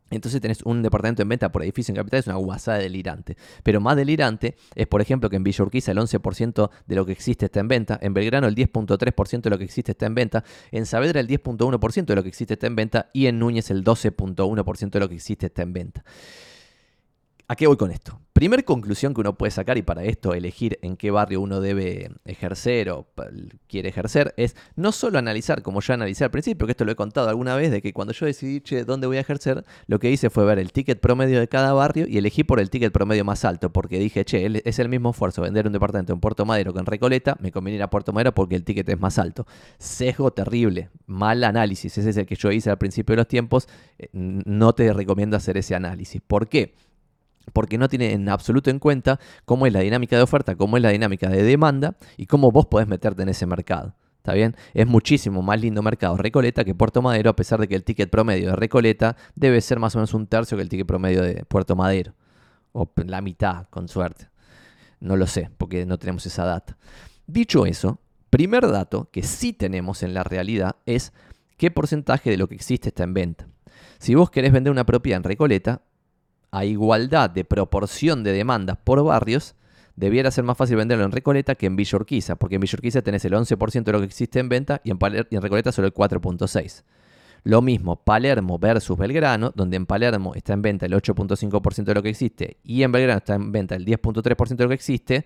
[0.10, 3.38] Entonces tenés un departamento en venta por edificio en capital, es una guasada delirante.
[3.64, 7.12] Pero más delirante es, por ejemplo, que en Villa Urquiza el 11% de lo que
[7.12, 10.44] existe está en venta, en Belgrano el 10.3% de lo que existe está en venta,
[10.72, 13.84] en Saavedra el 10.1% de lo que existe está en venta y en Núñez el
[13.84, 16.04] 12.1% de lo que existe está en venta.
[17.52, 18.22] ¿A qué voy con esto?
[18.32, 22.12] Primer conclusión que uno puede sacar y para esto elegir en qué barrio uno debe
[22.26, 23.08] ejercer o
[23.68, 26.96] quiere ejercer es no solo analizar, como yo analicé al principio, que esto lo he
[26.96, 30.12] contado alguna vez, de que cuando yo decidí che, dónde voy a ejercer, lo que
[30.12, 33.26] hice fue ver el ticket promedio de cada barrio y elegí por el ticket promedio
[33.26, 36.72] más alto, porque dije, che, es el mismo esfuerzo vender un departamento en Puerto Madero
[36.72, 39.48] que en Recoleta, me conviene ir a Puerto Madero porque el ticket es más alto.
[39.80, 43.68] Sesgo terrible, mal análisis, ese es el que yo hice al principio de los tiempos,
[43.98, 46.22] eh, no te recomiendo hacer ese análisis.
[46.22, 46.76] ¿Por qué?
[47.54, 50.84] Porque no tiene en absoluto en cuenta cómo es la dinámica de oferta, cómo es
[50.84, 53.96] la dinámica de demanda y cómo vos podés meterte en ese mercado.
[54.18, 54.56] ¿Está bien?
[54.74, 58.10] Es muchísimo más lindo mercado Recoleta que Puerto Madero, a pesar de que el ticket
[58.10, 61.46] promedio de Recoleta debe ser más o menos un tercio que el ticket promedio de
[61.46, 62.14] Puerto Madero.
[62.74, 64.30] O la mitad, con suerte.
[65.00, 66.78] No lo sé, porque no tenemos esa data.
[67.26, 71.14] Dicho eso, primer dato que sí tenemos en la realidad es
[71.58, 73.48] qué porcentaje de lo que existe está en venta.
[74.00, 75.82] Si vos querés vender una propiedad en Recoleta,
[76.52, 79.56] a igualdad de proporción de demandas por barrios,
[79.96, 83.02] debiera ser más fácil venderlo en Recoleta que en Villa Urquiza, porque en Villa Urquiza
[83.02, 85.00] tenés el 11% de lo que existe en venta y en,
[85.42, 86.84] Recoleta solo el 4.6%.
[87.44, 92.04] Lo mismo, Palermo versus Belgrano, donde en Palermo está en venta el 8.5% de lo
[92.04, 95.26] que existe y en Belgrano está en venta el 10.3% de lo que existe,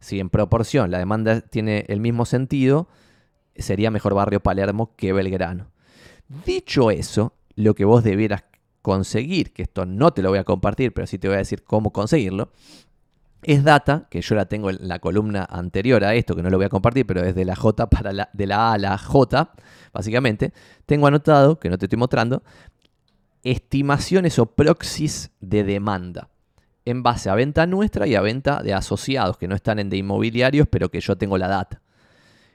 [0.00, 2.88] si en proporción la demanda tiene el mismo sentido,
[3.54, 5.68] sería mejor barrio Palermo que Belgrano.
[6.44, 8.42] Dicho eso, lo que vos debieras
[8.82, 11.62] conseguir, que esto no te lo voy a compartir, pero sí te voy a decir
[11.62, 12.50] cómo conseguirlo,
[13.42, 16.58] es data, que yo la tengo en la columna anterior a esto, que no lo
[16.58, 18.98] voy a compartir, pero es de la J para la, de la A a la
[18.98, 19.52] J,
[19.92, 20.52] básicamente.
[20.86, 22.42] Tengo anotado, que no te estoy mostrando,
[23.42, 26.28] estimaciones o proxies de demanda
[26.84, 29.96] en base a venta nuestra y a venta de asociados que no están en de
[29.96, 31.80] inmobiliarios, pero que yo tengo la data.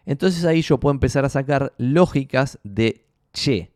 [0.06, 3.72] Entonces ahí yo puedo empezar a sacar lógicas de, che,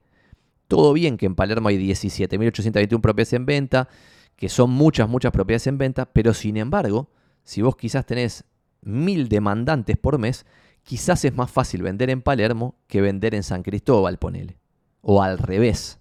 [0.71, 3.89] todo bien que en Palermo hay 17.821 propiedades en venta,
[4.37, 7.09] que son muchas, muchas propiedades en venta, pero sin embargo,
[7.43, 8.45] si vos quizás tenés
[8.81, 10.45] mil demandantes por mes,
[10.83, 14.59] quizás es más fácil vender en Palermo que vender en San Cristóbal, ponele.
[15.01, 15.99] O al revés.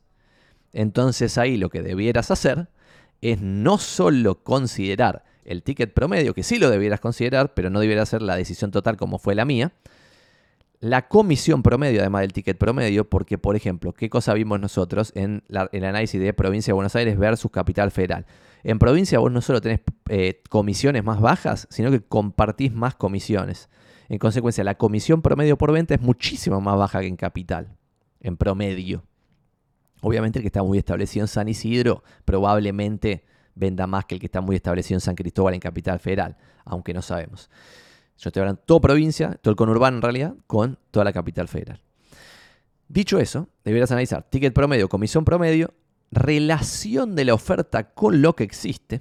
[0.72, 2.68] Entonces ahí lo que debieras hacer
[3.22, 8.06] es no solo considerar el ticket promedio, que sí lo debieras considerar, pero no debiera
[8.06, 9.72] ser la decisión total como fue la mía,
[10.80, 15.42] la comisión promedio, además del ticket promedio, porque, por ejemplo, ¿qué cosa vimos nosotros en
[15.48, 18.26] el análisis de provincia de Buenos Aires versus capital federal?
[18.62, 23.68] En provincia vos no solo tenés eh, comisiones más bajas, sino que compartís más comisiones.
[24.08, 27.76] En consecuencia, la comisión promedio por venta es muchísimo más baja que en capital,
[28.20, 29.04] en promedio.
[30.00, 34.26] Obviamente el que está muy establecido en San Isidro probablemente venda más que el que
[34.26, 37.50] está muy establecido en San Cristóbal en capital federal, aunque no sabemos.
[38.20, 41.80] Yo estoy hablando toda provincia, todo el conurbano en realidad, con toda la capital federal.
[42.86, 45.72] Dicho eso, deberás analizar ticket promedio, comisión promedio,
[46.10, 49.00] relación de la oferta con lo que existe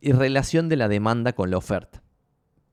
[0.00, 2.02] y relación de la demanda con la oferta.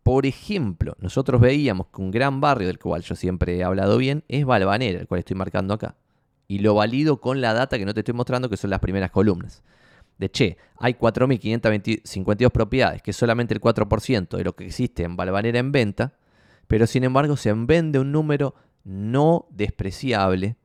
[0.01, 4.23] Por ejemplo, nosotros veíamos que un gran barrio del cual yo siempre he hablado bien
[4.29, 5.97] es Balvanera, el cual estoy marcando acá.
[6.47, 9.11] Y lo valido con la data que no te estoy mostrando, que son las primeras
[9.11, 9.61] columnas
[10.19, 15.15] de che, hay 4.552 propiedades, que es solamente el 4% de lo que existe en
[15.15, 16.13] Valvanera en venta,
[16.67, 18.53] pero sin embargo se vende un número
[18.83, 20.57] no despreciable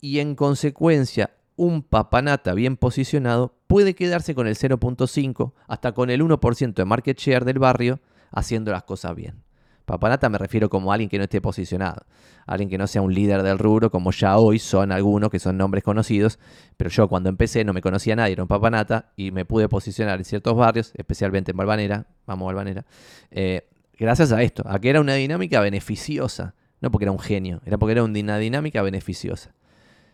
[0.00, 6.22] y en consecuencia un papanata bien posicionado puede quedarse con el 0.5 hasta con el
[6.22, 9.42] 1% de market share del barrio haciendo las cosas bien.
[9.90, 12.06] Papanata me refiero como alguien que no esté posicionado,
[12.46, 15.56] alguien que no sea un líder del rubro, como ya hoy son algunos que son
[15.56, 16.38] nombres conocidos,
[16.76, 19.68] pero yo cuando empecé no me conocía a nadie, era un papanata y me pude
[19.68, 22.86] posicionar en ciertos barrios, especialmente en Balvanera, vamos Balvanera,
[23.32, 27.60] eh, gracias a esto, a que era una dinámica beneficiosa, no porque era un genio,
[27.64, 29.54] era porque era una dinámica beneficiosa.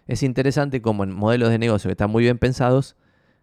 [0.06, 2.96] Es interesante cómo en modelos de negocio que están muy bien pensados,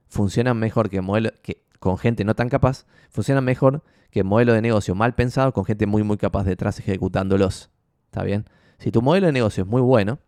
[0.08, 4.62] funcionan mejor que modelos que con gente no tan capaz, funcionan mejor que modelo de
[4.62, 7.72] negocio mal pensado con gente muy muy capaz detrás ejecutándolos.
[8.06, 8.46] ¿Está bien?
[8.80, 10.20] Si tu modelo de negocio es muy bueno,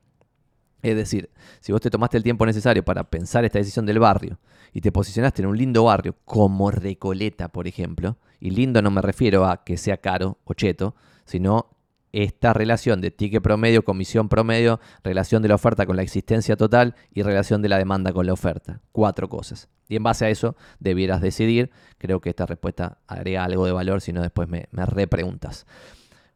[0.82, 1.30] es decir,
[1.62, 4.38] si vos te tomaste el tiempo necesario para pensar esta decisión del barrio
[4.74, 9.02] y te posicionaste en un lindo barrio como Recoleta, por ejemplo, y lindo no me
[9.02, 11.75] refiero a que sea caro o cheto, sino
[12.16, 16.96] esta relación de ticket promedio, comisión promedio, relación de la oferta con la existencia total
[17.14, 18.80] y relación de la demanda con la oferta.
[18.94, 19.68] Cuatro cosas.
[19.90, 21.72] Y en base a eso debieras decidir.
[21.98, 25.66] Creo que esta respuesta agrega algo de valor, si no después me, me repreguntas.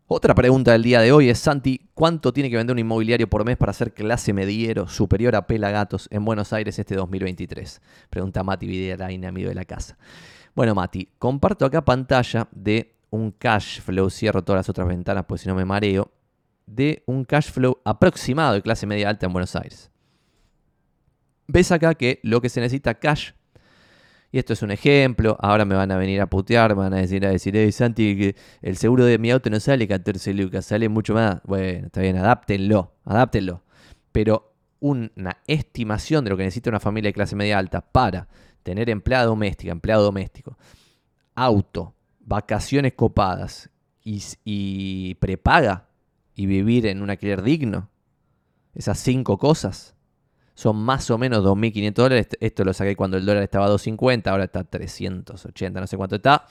[0.06, 3.46] Otra pregunta del día de hoy es, Santi, ¿cuánto tiene que vender un inmobiliario por
[3.46, 7.82] mes para ser clase mediero superior a Pelagatos en Buenos Aires este 2023?
[8.10, 9.98] Pregunta Mati Viderain, amigo de la casa.
[10.56, 15.42] Bueno, Mati, comparto acá pantalla de un cash flow, cierro todas las otras ventanas pues
[15.42, 16.12] si no me mareo,
[16.66, 19.92] de un cash flow aproximado de clase media alta en Buenos Aires.
[21.48, 23.32] Ves acá que lo que se necesita cash,
[24.32, 26.98] y esto es un ejemplo, ahora me van a venir a putear, me van a
[26.98, 30.88] decir, a decir, hey Santi, el seguro de mi auto no sale 14 lucas, sale
[30.88, 31.42] mucho más.
[31.46, 33.64] Bueno, está bien, adáptenlo, adáptenlo.
[34.12, 38.28] Pero una estimación de lo que necesita una familia de clase media alta para
[38.62, 40.56] tener empleada doméstica, empleado doméstico,
[41.34, 41.96] auto,
[42.30, 43.72] vacaciones copadas
[44.04, 45.88] y, prepaga
[46.36, 47.90] y vivir en un alquiler digno,
[48.74, 49.96] esas cinco cosas,
[50.54, 52.28] son más o menos 2.500 dólares.
[52.40, 55.98] Esto lo saqué cuando el dólar estaba a 2.50, ahora está a 380, no sé
[55.98, 56.46] cuánto está.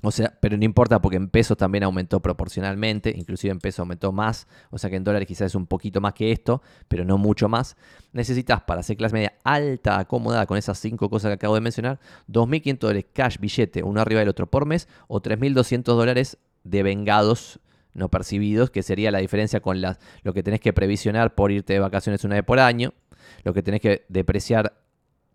[0.00, 4.12] O sea, pero no importa porque en pesos también aumentó proporcionalmente, inclusive en pesos aumentó
[4.12, 7.18] más, o sea que en dólares quizás es un poquito más que esto, pero no
[7.18, 7.76] mucho más.
[8.12, 11.98] Necesitas para hacer clase media alta, acomodada con esas cinco cosas que acabo de mencionar,
[12.28, 17.60] 2.500 dólares cash, billete, uno arriba del otro por mes, o 3.200 dólares de vengados
[17.92, 21.72] no percibidos, que sería la diferencia con las, lo que tenés que previsionar por irte
[21.72, 22.94] de vacaciones una vez por año,
[23.42, 24.74] lo que tenés que depreciar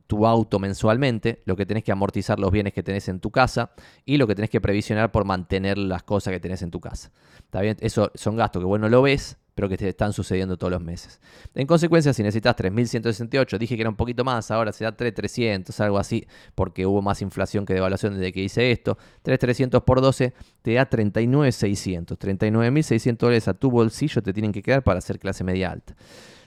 [0.08, 3.72] tu auto mensualmente, lo que tenés que amortizar los bienes que tenés en tu casa
[4.06, 7.12] y lo que tenés que previsionar por mantener las cosas que tenés en tu casa.
[7.38, 7.78] ¿Está bien?
[7.80, 10.82] Eso son gastos que vos no lo ves, pero que te están sucediendo todos los
[10.82, 11.20] meses.
[11.54, 16.00] En consecuencia, si necesitas 3.168, dije que era un poquito más, ahora será 3.300, algo
[16.00, 18.98] así, porque hubo más inflación que devaluación desde que hice esto.
[19.24, 22.18] 3.300 por 12 te da 39.600.
[22.18, 25.96] 39.600 dólares a tu bolsillo te tienen que quedar para hacer clase media alta.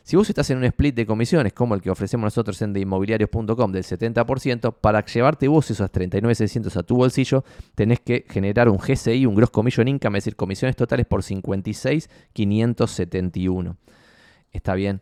[0.07, 3.73] Si vos estás en un split de comisiones como el que ofrecemos nosotros en deinmobiliarios.com
[3.73, 7.43] del 70%, para llevarte vos esos 39.600 a tu bolsillo,
[7.75, 13.75] tenés que generar un GCI, un Gross Commission Income, es decir, comisiones totales por 56.571.
[14.53, 15.01] Está bien.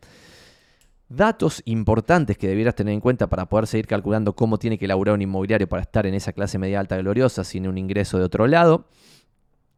[1.10, 5.16] Datos importantes que debieras tener en cuenta para poder seguir calculando cómo tiene que elaborar
[5.16, 8.46] un inmobiliario para estar en esa clase media alta gloriosa sin un ingreso de otro
[8.46, 8.86] lado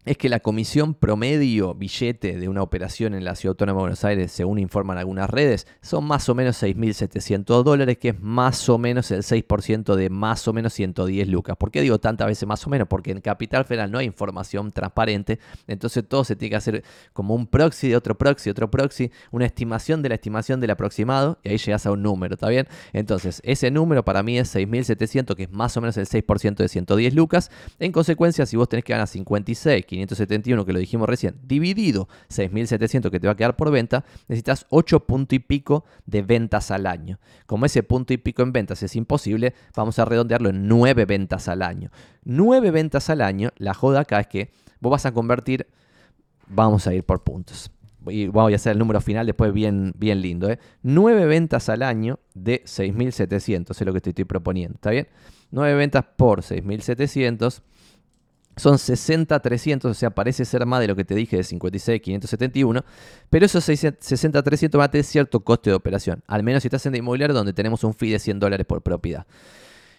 [0.07, 4.05] es que la comisión promedio billete de una operación en la Ciudad Autónoma de Buenos
[4.05, 8.79] Aires, según informan algunas redes, son más o menos 6.700 dólares, que es más o
[8.79, 11.57] menos el 6% de más o menos 110 lucas.
[11.57, 12.87] ¿Por qué digo tantas veces más o menos?
[12.87, 17.35] Porque en Capital Federal no hay información transparente, entonces todo se tiene que hacer como
[17.35, 21.49] un proxy de otro proxy, otro proxy, una estimación de la estimación del aproximado, y
[21.49, 22.69] ahí llegas a un número, ¿está bien?
[22.93, 26.69] Entonces, ese número para mí es 6.700, que es más o menos el 6% de
[26.69, 27.51] 110 lucas.
[27.81, 33.11] En consecuencia, si vos tenés que ganar 56, 571 que lo dijimos recién, dividido 6.700
[33.11, 36.87] que te va a quedar por venta, necesitas 8 puntos y pico de ventas al
[36.87, 37.19] año.
[37.47, 41.49] Como ese punto y pico en ventas es imposible, vamos a redondearlo en 9 ventas
[41.49, 41.91] al año.
[42.25, 45.67] 9 ventas al año, la joda acá es que vos vas a convertir,
[46.49, 47.71] vamos a ir por puntos.
[48.09, 50.49] Y voy a hacer el número final después bien, bien lindo.
[50.49, 50.61] ¿eh?
[50.83, 55.09] 9 ventas al año de 6.700, es lo que te estoy proponiendo, ¿está bien?
[55.51, 57.63] 9 ventas por 6.700
[58.57, 62.85] son 60-300, o sea, parece ser más de lo que te dije de 56-571,
[63.29, 66.95] pero esos 60-300 van a tener cierto coste de operación, al menos si estás en
[66.95, 69.27] inmobiliario donde tenemos un fee de 100 dólares por propiedad.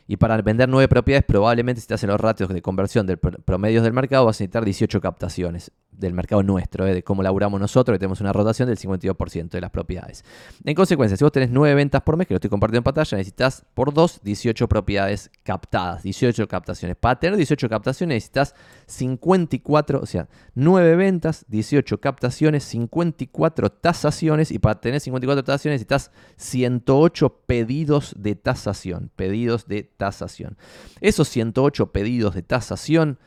[0.07, 3.83] Y para vender nueve propiedades, probablemente si estás en los ratios de conversión de promedios
[3.83, 6.93] del mercado, vas a necesitar 18 captaciones del mercado nuestro, ¿eh?
[6.93, 10.23] de cómo laburamos nosotros, que tenemos una rotación del 52% de las propiedades.
[10.63, 13.17] En consecuencia, si vos tenés 9 ventas por mes, que lo estoy compartiendo en pantalla,
[13.17, 16.95] necesitas por 2, 18 propiedades captadas, 18 captaciones.
[16.97, 18.53] Para tener 18 captaciones necesitas
[18.85, 26.11] 54, o sea, 9 ventas, 18 captaciones, 54 tasaciones, y para tener 54 tasaciones necesitas
[26.37, 30.57] 108 pedidos de tasación, pedidos de tasación.
[31.01, 33.19] Esos 108 pedidos de tasación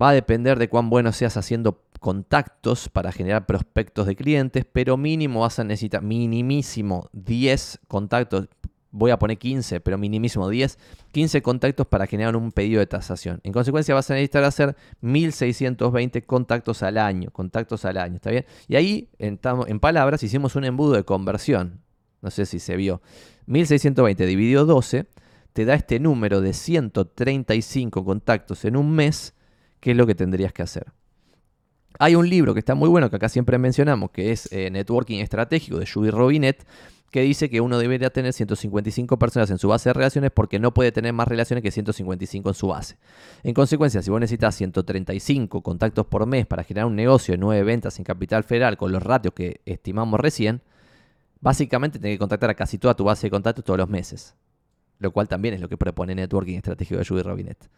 [0.00, 4.96] Va a depender de cuán bueno seas haciendo contactos para generar prospectos de clientes, pero
[4.96, 8.48] mínimo vas a necesitar, minimísimo 10 contactos
[8.92, 10.78] voy a poner 15, pero minimísimo 10,
[11.12, 13.40] 15 contactos para generar un pedido de tasación.
[13.44, 18.46] En consecuencia vas a necesitar hacer 1620 contactos al año, contactos al año, ¿está bien?
[18.68, 21.80] Y ahí, en, en palabras, hicimos un embudo de conversión.
[22.20, 23.00] No sé si se vio.
[23.46, 25.06] 1620 dividido 12
[25.52, 29.34] te da este número de 135 contactos en un mes,
[29.80, 30.92] que es lo que tendrías que hacer.
[31.98, 35.18] Hay un libro que está muy bueno, que acá siempre mencionamos, que es eh, Networking
[35.18, 36.66] Estratégico de Judy Robinet,
[37.10, 40.72] que dice que uno debería tener 155 personas en su base de relaciones porque no
[40.72, 42.98] puede tener más relaciones que 155 en su base.
[43.42, 47.64] En consecuencia, si vos necesitas 135 contactos por mes para generar un negocio de 9
[47.64, 50.62] ventas en capital federal con los ratios que estimamos recién,
[51.40, 54.36] básicamente tenés que contactar a casi toda tu base de contactos todos los meses
[55.00, 57.68] lo cual también es lo que propone Networking Estratégico de Judy Robinet.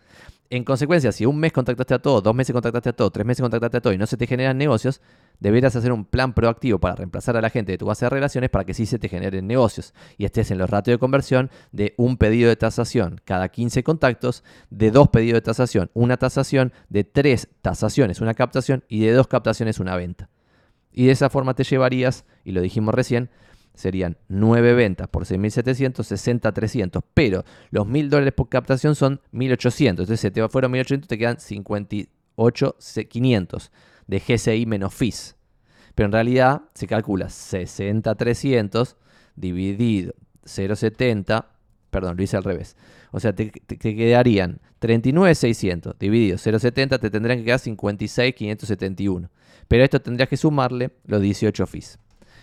[0.50, 3.40] En consecuencia, si un mes contactaste a todo, dos meses contactaste a todo, tres meses
[3.40, 5.00] contactaste a todo y no se te generan negocios,
[5.40, 8.50] deberás hacer un plan proactivo para reemplazar a la gente de tu base de relaciones
[8.50, 11.94] para que sí se te generen negocios y estés en los ratios de conversión de
[11.96, 17.04] un pedido de tasación cada 15 contactos, de dos pedidos de tasación, una tasación, de
[17.04, 20.28] tres tasaciones, una captación y de dos captaciones, una venta.
[20.92, 23.30] Y de esa forma te llevarías, y lo dijimos recién,
[23.74, 27.02] serían 9 ventas por 6.700, 60.300.
[27.14, 29.88] Pero los 1.000 dólares por captación son 1.800.
[29.90, 33.70] Entonces, si te fueron 1.800, te quedan 58.500
[34.06, 35.36] de GCI menos fees.
[35.94, 38.96] Pero en realidad se calcula 60.300
[39.36, 41.44] dividido 0.70.
[41.90, 42.76] Perdón, lo hice al revés.
[43.10, 49.28] O sea, te, te quedarían 39.600 dividido 0.70, te tendrían que quedar 56.571.
[49.68, 51.98] Pero esto tendrías que sumarle los 18 fees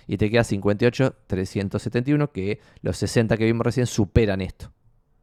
[0.10, 4.72] y te queda 58,371, que los 60 que vimos recién superan esto.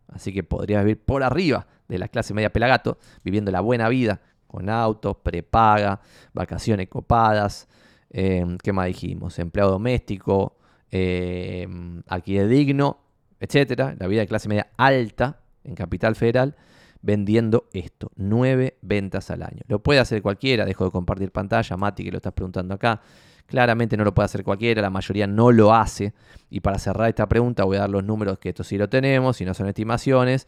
[0.07, 4.21] Así que podrías vivir por arriba de la clase media pelagato, viviendo la buena vida,
[4.47, 6.01] con autos, prepaga,
[6.33, 7.67] vacaciones copadas,
[8.11, 9.37] em, ¿qué más dijimos?
[9.41, 10.57] Empleado doméstico,
[10.93, 11.67] eh,
[12.07, 13.01] alquiler digno,
[13.41, 13.97] etcétera.
[13.99, 16.55] La vida de clase media alta en Capital Federal
[17.03, 19.63] vendiendo esto, nueve ventas al año.
[19.67, 23.03] Lo puede hacer cualquiera, dejo de compartir pantalla, Mati que lo estás preguntando acá.
[23.47, 26.15] Claramente no lo puede hacer cualquiera, la mayoría no lo hace.
[26.51, 29.37] Y para cerrar esta pregunta voy a dar los números que esto sí lo tenemos,
[29.37, 30.47] si no son estimaciones.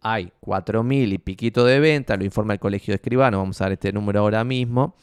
[0.00, 3.72] Hay 4.000 y piquito de venta, lo informa el colegio de escribano, vamos a dar
[3.72, 4.94] este número ahora mismo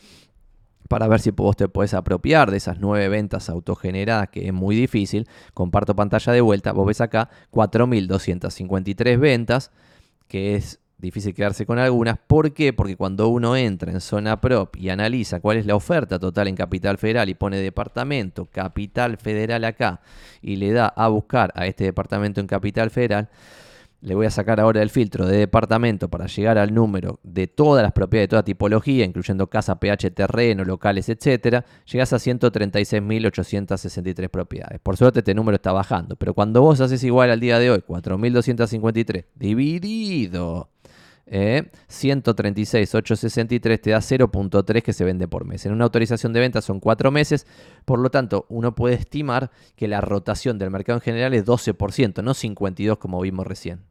[0.93, 4.75] para ver si vos te puedes apropiar de esas nueve ventas autogeneradas, que es muy
[4.75, 5.27] difícil.
[5.55, 9.71] Comparto pantalla de vuelta, vos ves acá 4.253 ventas,
[10.27, 12.17] que es difícil quedarse con algunas.
[12.17, 12.73] ¿Por qué?
[12.73, 16.55] Porque cuando uno entra en zona prop y analiza cuál es la oferta total en
[16.55, 20.01] Capital Federal y pone departamento, Capital Federal acá,
[20.41, 23.29] y le da a buscar a este departamento en Capital Federal,
[24.03, 27.83] le voy a sacar ahora el filtro de departamento para llegar al número de todas
[27.83, 34.81] las propiedades de toda tipología, incluyendo casa, PH, terreno, locales, etcétera, llegas a 136.863 propiedades.
[34.81, 37.81] Por suerte este número está bajando, pero cuando vos haces igual al día de hoy,
[37.87, 40.72] 4.253 dividido
[41.25, 45.65] eh, 136,863 te da 0.3 que se vende por mes.
[45.65, 47.47] En una autorización de venta son 4 meses,
[47.85, 52.23] por lo tanto uno puede estimar que la rotación del mercado en general es 12%,
[52.23, 53.81] no 52 como vimos recién.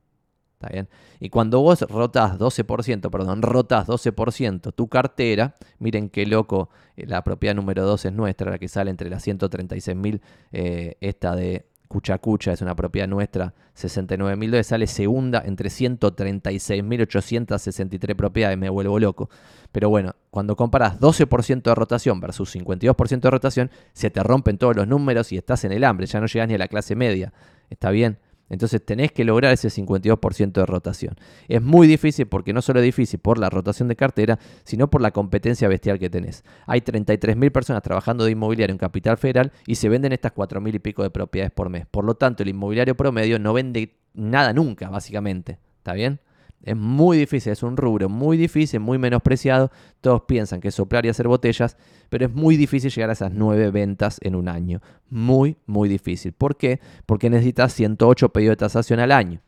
[0.55, 0.89] ¿Está bien?
[1.19, 7.25] Y cuando vos rotas 12%, perdón, rotas 12% tu cartera, miren qué loco, eh, la
[7.25, 10.21] propiedad número 2 es nuestra, la que sale entre las 136.000,
[10.53, 11.67] eh, esta de
[12.01, 18.99] Cucha es una propiedad nuestra, 69 mil dólares, sale segunda entre 136.863 propiedades, me vuelvo
[18.99, 19.29] loco.
[19.71, 24.77] Pero bueno, cuando comparas 12% de rotación versus 52% de rotación, se te rompen todos
[24.77, 27.33] los números y estás en el hambre, ya no llegas ni a la clase media.
[27.71, 28.19] ¿Está bien?
[28.53, 31.17] Entonces tenés que lograr ese 52% de rotación.
[31.49, 35.01] Es muy difícil porque no solo es difícil por la rotación de cartera, sino por
[35.01, 36.45] la competencia bestial que tenés.
[36.67, 40.79] Hay 33.000 personas trabajando de inmobiliario en Capital Federal y se venden estas 4.000 y
[40.81, 41.87] pico de propiedades por mes.
[41.91, 45.59] Por lo tanto, el inmobiliario promedio no vende nada nunca, básicamente.
[45.79, 46.21] ¿Está bien?
[46.63, 49.71] Es muy difícil, es un rubro muy difícil, muy menospreciado.
[50.01, 51.77] Todos piensan que soplar y hacer botellas,
[52.09, 54.81] pero es muy difícil llegar a esas nueve ventas en un año.
[55.11, 56.33] Muy, muy difícil.
[56.33, 56.81] ¿Por qué?
[57.05, 59.41] Porque necesitas 108 pedidos de tasación al año.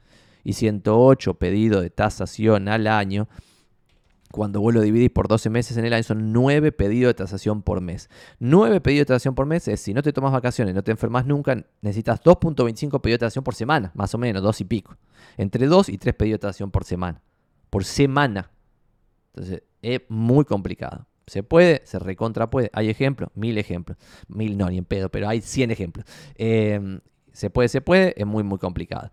[0.43, 3.29] Y 108 pedidos de tasación al año
[4.35, 7.63] cuando vos lo dividís por 12 meses en el año, son 9 pedidos de tasación
[7.63, 8.11] por mes.
[8.41, 11.25] 9 pedidos de tasación por mes es, si no te tomas vacaciones, no te enfermas
[11.25, 14.97] nunca, necesitas 2.25 pedidos de tasación por semana, más o menos, 2 y pico.
[15.37, 17.23] Entre 2 y 3 pedidos de tasación por semana.
[17.71, 18.51] Por semana.
[19.35, 21.07] Entonces, es muy complicado.
[21.29, 21.83] ¿Se puede?
[21.85, 22.71] ¿Se recontra puede?
[22.73, 23.31] ¿Hay ejemplos?
[23.37, 23.99] Mil ejemplos.
[24.27, 26.07] Mil no, ni en pedo, pero hay 100 ejemplos.
[26.35, 26.99] Eh,
[27.33, 27.69] ¿Se puede?
[27.69, 28.15] ¿Se puede?
[28.17, 29.13] Es muy, muy complicado.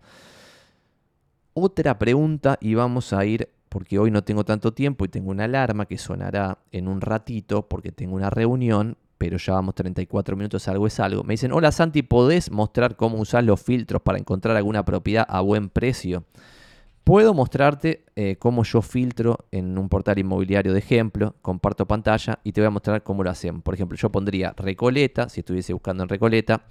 [1.54, 5.44] Otra pregunta y vamos a ir porque hoy no tengo tanto tiempo y tengo una
[5.44, 10.68] alarma que sonará en un ratito porque tengo una reunión, pero ya vamos 34 minutos,
[10.68, 11.24] algo es algo.
[11.24, 15.40] Me dicen, hola Santi, ¿podés mostrar cómo usar los filtros para encontrar alguna propiedad a
[15.40, 16.24] buen precio?
[17.04, 22.52] Puedo mostrarte eh, cómo yo filtro en un portal inmobiliario de ejemplo, comparto pantalla y
[22.52, 23.60] te voy a mostrar cómo lo hacen.
[23.60, 26.66] Por ejemplo, yo pondría Recoleta, si estuviese buscando en Recoleta,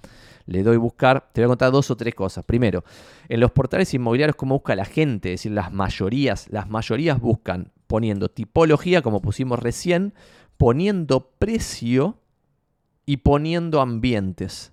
[0.46, 2.46] le doy buscar, te voy a contar dos o tres cosas.
[2.46, 2.82] Primero,
[3.28, 7.70] en los portales inmobiliarios, cómo busca la gente, es decir, las mayorías, las mayorías buscan
[7.86, 10.14] poniendo tipología, como pusimos recién,
[10.56, 12.16] poniendo precio
[13.04, 14.72] y poniendo ambientes.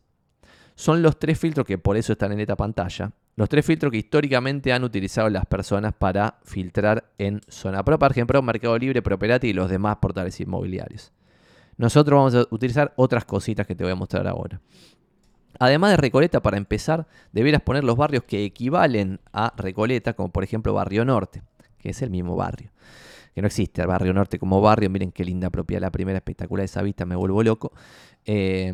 [0.76, 3.12] Son los tres filtros que por eso están en esta pantalla.
[3.40, 8.12] Los tres filtros que históricamente han utilizado las personas para filtrar en zona pro, por
[8.12, 11.14] ejemplo, Mercado Libre, Properati y los demás portales inmobiliarios.
[11.78, 14.60] Nosotros vamos a utilizar otras cositas que te voy a mostrar ahora.
[15.58, 20.44] Además de Recoleta, para empezar, deberás poner los barrios que equivalen a Recoleta, como por
[20.44, 21.42] ejemplo Barrio Norte,
[21.78, 22.72] que es el mismo barrio.
[23.34, 24.90] Que no existe el Barrio Norte como barrio.
[24.90, 27.72] Miren qué linda propiedad, la primera espectacular esa vista, me vuelvo loco.
[28.26, 28.74] Eh,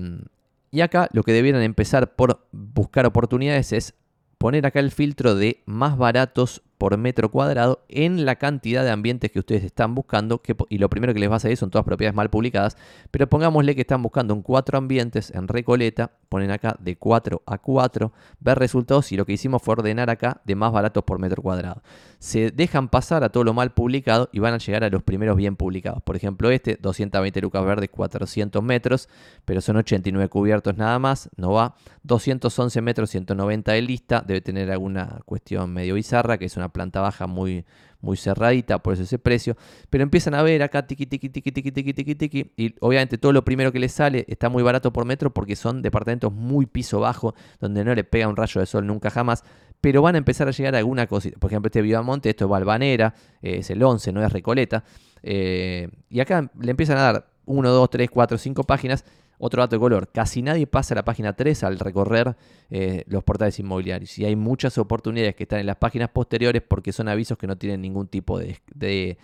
[0.71, 3.93] y acá lo que debieran empezar por buscar oportunidades es
[4.37, 9.31] poner acá el filtro de más baratos por metro cuadrado en la cantidad de ambientes
[9.31, 10.41] que ustedes están buscando.
[10.69, 12.77] Y lo primero que les va a salir son todas propiedades mal publicadas.
[13.11, 16.11] Pero pongámosle que están buscando en cuatro ambientes en Recoleta.
[16.29, 18.13] Ponen acá de 4 a 4.
[18.39, 21.81] Ver resultados y lo que hicimos fue ordenar acá de más baratos por metro cuadrado.
[22.19, 25.37] Se dejan pasar a todo lo mal publicado y van a llegar a los primeros
[25.37, 26.01] bien publicados.
[26.03, 29.09] Por ejemplo este, 220 lucas verdes, 400 metros.
[29.45, 31.29] Pero son 89 cubiertos nada más.
[31.37, 31.75] No va.
[32.03, 34.23] 211 metros, 190 de lista.
[34.25, 37.65] Debe tener alguna cuestión medio bizarra que es una planta baja muy,
[38.05, 39.57] muy cerradita, por eso ese precio.
[39.89, 42.51] Pero empiezan a ver acá tiqui, tiqui, tiqui, tiqui, tiqui, tiqui, tiqui.
[42.55, 45.81] Y obviamente todo lo primero que les sale está muy barato por metro porque son
[45.81, 49.43] departamentos muy piso bajo, donde no le pega un rayo de sol nunca jamás.
[49.85, 51.37] Pero van a empezar a llegar alguna cosita.
[51.37, 54.83] Por ejemplo, este Vivamonte, esto es Valvanera, eh, es el 11, no es Recoleta.
[55.21, 59.05] Eh, y acá le empiezan a dar 1, 2, 3, 4, 5 páginas
[59.37, 62.35] otro dato de color, casi nadie pasa a la página 3 al recorrer
[62.71, 66.91] eh, los portales inmobiliarios y hay muchas oportunidades que están en las páginas posteriores porque
[66.91, 69.19] son avisos que no tienen ningún tipo de, de,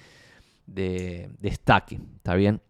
[0.67, 2.61] de, de ¿está bien?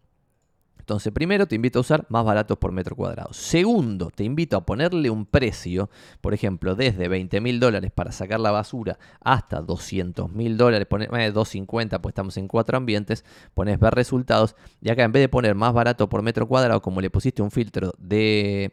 [0.82, 3.32] Entonces, primero te invito a usar más baratos por metro cuadrado.
[3.32, 5.88] Segundo, te invito a ponerle un precio,
[6.20, 11.08] por ejemplo, desde 20 mil dólares para sacar la basura hasta 200 mil dólares, poner,
[11.08, 13.24] 250, pues estamos en cuatro ambientes,
[13.54, 17.00] pones ver resultados y acá en vez de poner más barato por metro cuadrado, como
[17.00, 18.72] le pusiste un filtro de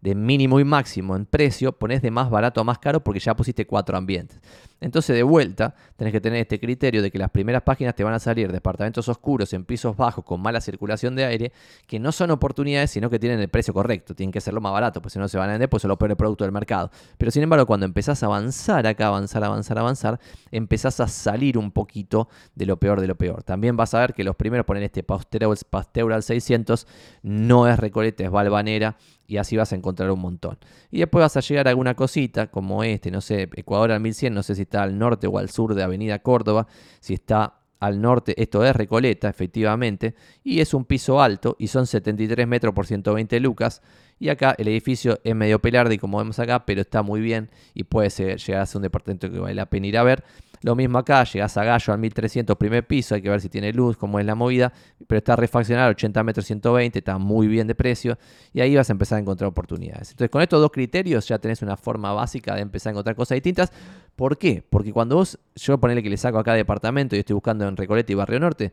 [0.00, 3.34] de mínimo y máximo en precio, pones de más barato a más caro porque ya
[3.34, 4.38] pusiste cuatro ambientes.
[4.80, 8.14] Entonces, de vuelta, tenés que tener este criterio de que las primeras páginas te van
[8.14, 11.52] a salir departamentos oscuros en pisos bajos con mala circulación de aire,
[11.86, 14.14] que no son oportunidades, sino que tienen el precio correcto.
[14.14, 15.98] Tienen que serlo más barato, pues si no se van a vender, pues son los
[15.98, 16.90] peores productos del mercado.
[17.16, 20.20] Pero sin embargo, cuando empezás a avanzar acá, avanzar, avanzar, avanzar,
[20.50, 23.42] empezás a salir un poquito de lo peor de lo peor.
[23.42, 26.86] También vas a ver que los primeros ponen este Pasteural 600,
[27.22, 28.96] no es Recoleta, es Valvanera
[29.28, 30.58] y así vas a encontrar un montón.
[30.90, 34.32] Y después vas a llegar a alguna cosita como este, no sé, Ecuador al 1100,
[34.32, 36.66] no sé si está al norte o al sur de Avenida Córdoba,
[37.00, 41.86] si está al norte, esto es Recoleta, efectivamente, y es un piso alto y son
[41.86, 43.82] 73 metros por 120 lucas.
[44.18, 47.84] Y acá el edificio es medio pelardi, como vemos acá, pero está muy bien y
[47.84, 50.24] puede ser, llegar a ser un departamento que vale la pena ir a ver.
[50.62, 53.72] Lo mismo acá, llegas a Gallo al 1300 primer piso, hay que ver si tiene
[53.72, 54.72] luz, cómo es la movida,
[55.06, 58.18] pero está refaccionado 80 metros 120, está muy bien de precio
[58.52, 60.10] y ahí vas a empezar a encontrar oportunidades.
[60.10, 63.36] Entonces con estos dos criterios ya tenés una forma básica de empezar a encontrar cosas
[63.36, 63.72] distintas.
[64.16, 64.64] ¿Por qué?
[64.68, 68.12] Porque cuando vos, yo ponerle que le saco acá departamento y estoy buscando en Recoleta
[68.12, 68.72] y Barrio Norte,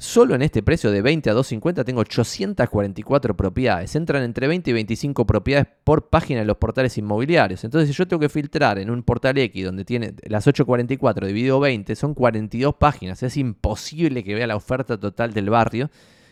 [0.00, 3.94] Solo en este precio de 20 a 250 tengo 844 propiedades.
[3.94, 7.64] Entran entre 20 y 25 propiedades por página en los portales inmobiliarios.
[7.64, 11.60] Entonces, si yo tengo que filtrar en un portal X donde tiene las 844 dividido
[11.60, 13.22] 20, son 42 páginas.
[13.22, 15.90] Es imposible que vea la oferta total del barrio.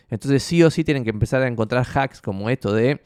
[0.09, 3.03] Entonces, sí o sí tienen que empezar a encontrar hacks como esto de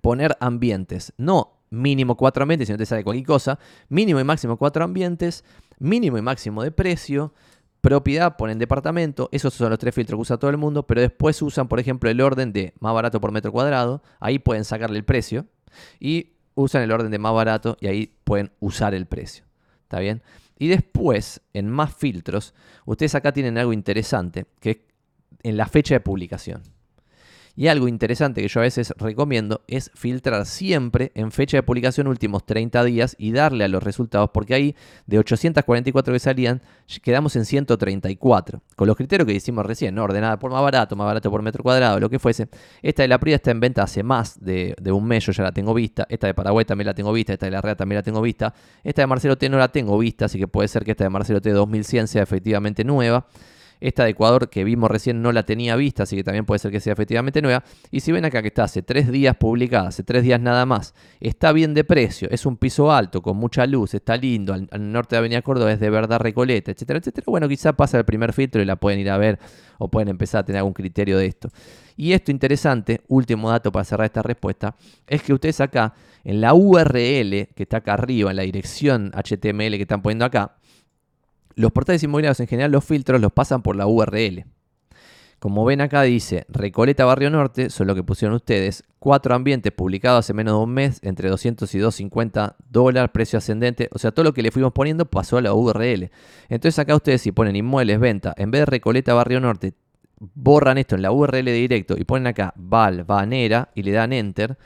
[0.00, 1.12] poner ambientes.
[1.16, 3.58] No mínimo 4 ambientes, si no te sale cualquier cosa.
[3.88, 5.42] Mínimo y máximo 4 ambientes.
[5.80, 7.32] Mínimo y máximo de precio
[7.82, 11.42] Propiedad ponen departamento, esos son los tres filtros que usa todo el mundo, pero después
[11.42, 15.04] usan, por ejemplo, el orden de más barato por metro cuadrado, ahí pueden sacarle el
[15.04, 15.46] precio,
[15.98, 19.44] y usan el orden de más barato y ahí pueden usar el precio.
[19.82, 20.22] ¿Está bien?
[20.58, 22.54] Y después, en más filtros,
[22.84, 24.76] ustedes acá tienen algo interesante, que es
[25.42, 26.62] en la fecha de publicación.
[27.54, 32.06] Y algo interesante que yo a veces recomiendo es filtrar siempre en fecha de publicación
[32.06, 34.76] últimos 30 días y darle a los resultados, porque ahí
[35.06, 36.62] de 844 que salían,
[37.02, 38.62] quedamos en 134.
[38.74, 40.04] Con los criterios que hicimos recién, ¿no?
[40.04, 42.48] ordenada por más barato, más barato por metro cuadrado, lo que fuese.
[42.80, 45.52] Esta de la Prida está en venta hace más de, un mes, yo ya la
[45.52, 46.06] tengo vista.
[46.08, 47.34] Esta de Paraguay también la tengo vista.
[47.34, 48.54] Esta de la Rea también la tengo vista.
[48.82, 51.10] Esta de Marcelo T no la tengo vista, así que puede ser que esta de
[51.10, 53.26] Marcelo T 2100 sea efectivamente nueva.
[53.82, 56.70] Esta de Ecuador que vimos recién no la tenía vista, así que también puede ser
[56.70, 57.64] que sea efectivamente nueva.
[57.90, 60.94] Y si ven acá que está hace tres días publicada, hace tres días nada más,
[61.18, 65.16] está bien de precio, es un piso alto, con mucha luz, está lindo, al, norte
[65.16, 67.24] de Avenida Córdoba es de verdad Recoleta, etcétera, etcétera.
[67.26, 69.40] Bueno, quizá pasa el primer filtro y la pueden ir a ver
[69.78, 71.48] o pueden empezar a tener algún criterio de esto.
[71.96, 74.76] Y esto interesante, último dato para cerrar esta respuesta,
[75.08, 79.72] es que ustedes acá, en la URL que está acá arriba, en la dirección HTML
[79.76, 80.54] que están poniendo acá,
[81.54, 84.44] los portales inmobiliarios en general, los filtros los pasan por la URL.
[85.42, 90.20] Como ven acá dice Recoleta Barrio Norte, son lo que pusieron ustedes, cuatro ambientes publicados
[90.20, 94.22] hace menos de un mes, entre 200 y 250 dólares, precio ascendente, o sea, todo
[94.22, 96.12] lo que le fuimos poniendo pasó a la URL.
[96.48, 99.74] Entonces acá ustedes si ponen inmuebles, venta, en vez de Recoleta Barrio Norte,
[100.20, 104.56] borran esto en la URL directo y ponen acá Val, Vanera y le dan Enter,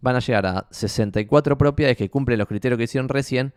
[0.00, 3.52] van a llegar a 64 propiedades que cumplen los criterios que hicieron recién,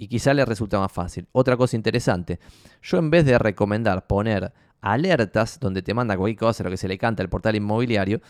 [0.00, 1.28] y quizá le resulta más fácil.
[1.30, 2.40] Otra cosa interesante,
[2.80, 6.88] yo en vez de recomendar poner alertas donde te manda cualquier cosa, lo que se
[6.88, 8.22] le canta al portal inmobiliario,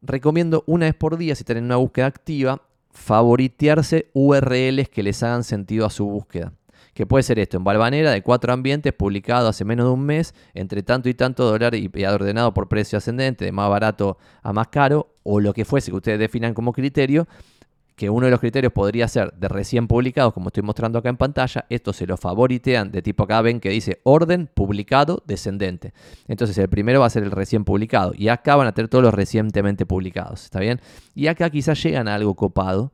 [0.00, 5.42] recomiendo una vez por día, si tienen una búsqueda activa, favoritearse URLs que les hagan
[5.42, 6.52] sentido a su búsqueda.
[6.94, 10.36] Que puede ser esto, en Balvanera, de cuatro ambientes, publicado hace menos de un mes,
[10.54, 14.68] entre tanto y tanto dólar y ordenado por precio ascendente, de más barato a más
[14.68, 17.26] caro, o lo que fuese que ustedes definan como criterio,
[18.02, 21.16] que uno de los criterios podría ser de recién publicados, como estoy mostrando acá en
[21.16, 25.92] pantalla, esto se lo favoritean de tipo acá ven que dice orden publicado descendente.
[26.26, 29.04] Entonces el primero va a ser el recién publicado y acá van a tener todos
[29.04, 30.80] los recientemente publicados, ¿está bien?
[31.14, 32.90] Y acá quizás llegan a algo copado,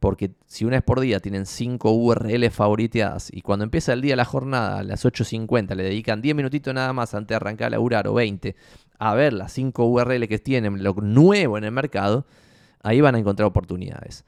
[0.00, 4.16] porque si una vez por día tienen 5 URLs favoriteadas y cuando empieza el día
[4.16, 7.70] la jornada a las 8.50 le dedican 10 minutitos nada más antes de arrancar a
[7.70, 8.54] laburar o 20
[8.98, 12.26] a ver las 5 URLs que tienen, lo nuevo en el mercado,
[12.82, 14.24] Ahí van a encontrar oportunidades.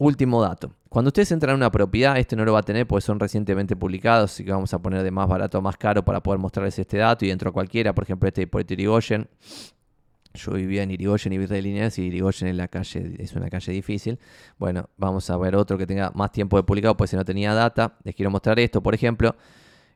[0.00, 0.72] Último dato.
[0.88, 3.76] Cuando ustedes entran a una propiedad, este no lo va a tener porque son recientemente
[3.76, 6.78] publicados, así que vamos a poner de más barato a más caro para poder mostrarles
[6.78, 9.28] este dato y entro a cualquiera, por ejemplo este por Irigoyen.
[10.32, 13.72] Yo vivía en Irigoyen y Virrey Liniers y Irigoyen en la calle, es una calle
[13.72, 14.18] difícil.
[14.58, 17.52] Bueno, vamos a ver otro que tenga más tiempo de publicado, pues si no tenía
[17.52, 17.98] data.
[18.02, 19.36] Les quiero mostrar esto, por ejemplo.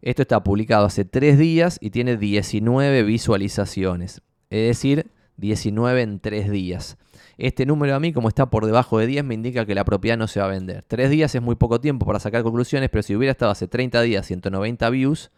[0.03, 4.21] Esto está publicado hace 3 días y tiene 19 visualizaciones.
[4.51, 6.97] Es decir, 19 en 3 días.
[7.37, 10.17] Este número a mí, como está por debajo de 10, me indica que la propiedad
[10.17, 10.85] no se va a vender.
[10.87, 14.03] 3 días es muy poco tiempo para sacar conclusiones, pero si hubiera estado hace 30
[14.03, 15.31] días 190 views,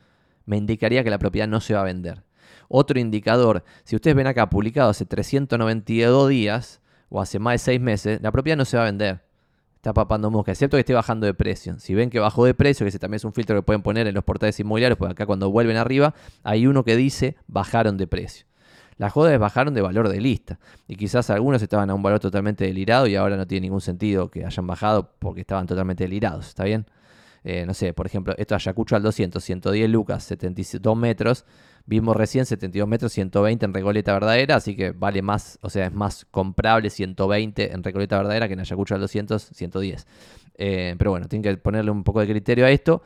[0.45, 2.23] me indicaría que la propiedad no se va a vender.
[2.69, 7.81] Otro indicador, si ustedes ven acá publicado hace 392 días o hace más de 6
[7.81, 9.23] meses, la propiedad no se va a vender.
[9.77, 11.79] Está papando mosca, excepto que esté bajando de precio.
[11.79, 14.09] Si ven que bajó de precio, que ese también es un filtro que pueden poner
[14.09, 18.09] en los portales inmobiliarios, porque acá cuando vuelven arriba hay uno que dice bajaron de
[18.09, 18.46] precio.
[18.99, 20.59] Las jodas bajaron de valor de lista.
[20.89, 24.31] Y quizás algunos estaban a un valor totalmente delirado y ahora no tiene ningún sentido
[24.31, 26.49] que hayan bajado porque estaban totalmente delirados.
[26.49, 26.87] ¿Está bien?
[27.45, 31.45] Eh, no sé, por ejemplo, esto Ayacucho al 200, 110 lucas, 72 metros.
[31.85, 35.93] Vimos recién 72 metros, 120 en Recoleta Verdadera, así que vale más, o sea, es
[35.93, 40.07] más comprable 120 en Recoleta Verdadera que en Ayacucho al 200, 110.
[40.59, 43.03] Eh, pero bueno, tienen que ponerle un poco de criterio a esto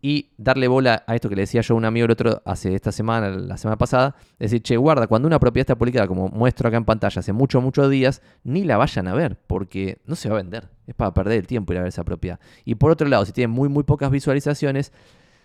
[0.00, 2.74] y darle bola a esto que le decía yo a un amigo el otro hace
[2.74, 6.68] esta semana, la semana pasada, decir, che, guarda, cuando una propiedad está publicada, como muestro
[6.68, 10.28] acá en pantalla, hace muchos, muchos días, ni la vayan a ver, porque no se
[10.28, 10.68] va a vender.
[10.86, 12.38] Es para perder el tiempo ir a ver esa propiedad.
[12.64, 14.92] Y por otro lado, si tienen muy, muy pocas visualizaciones,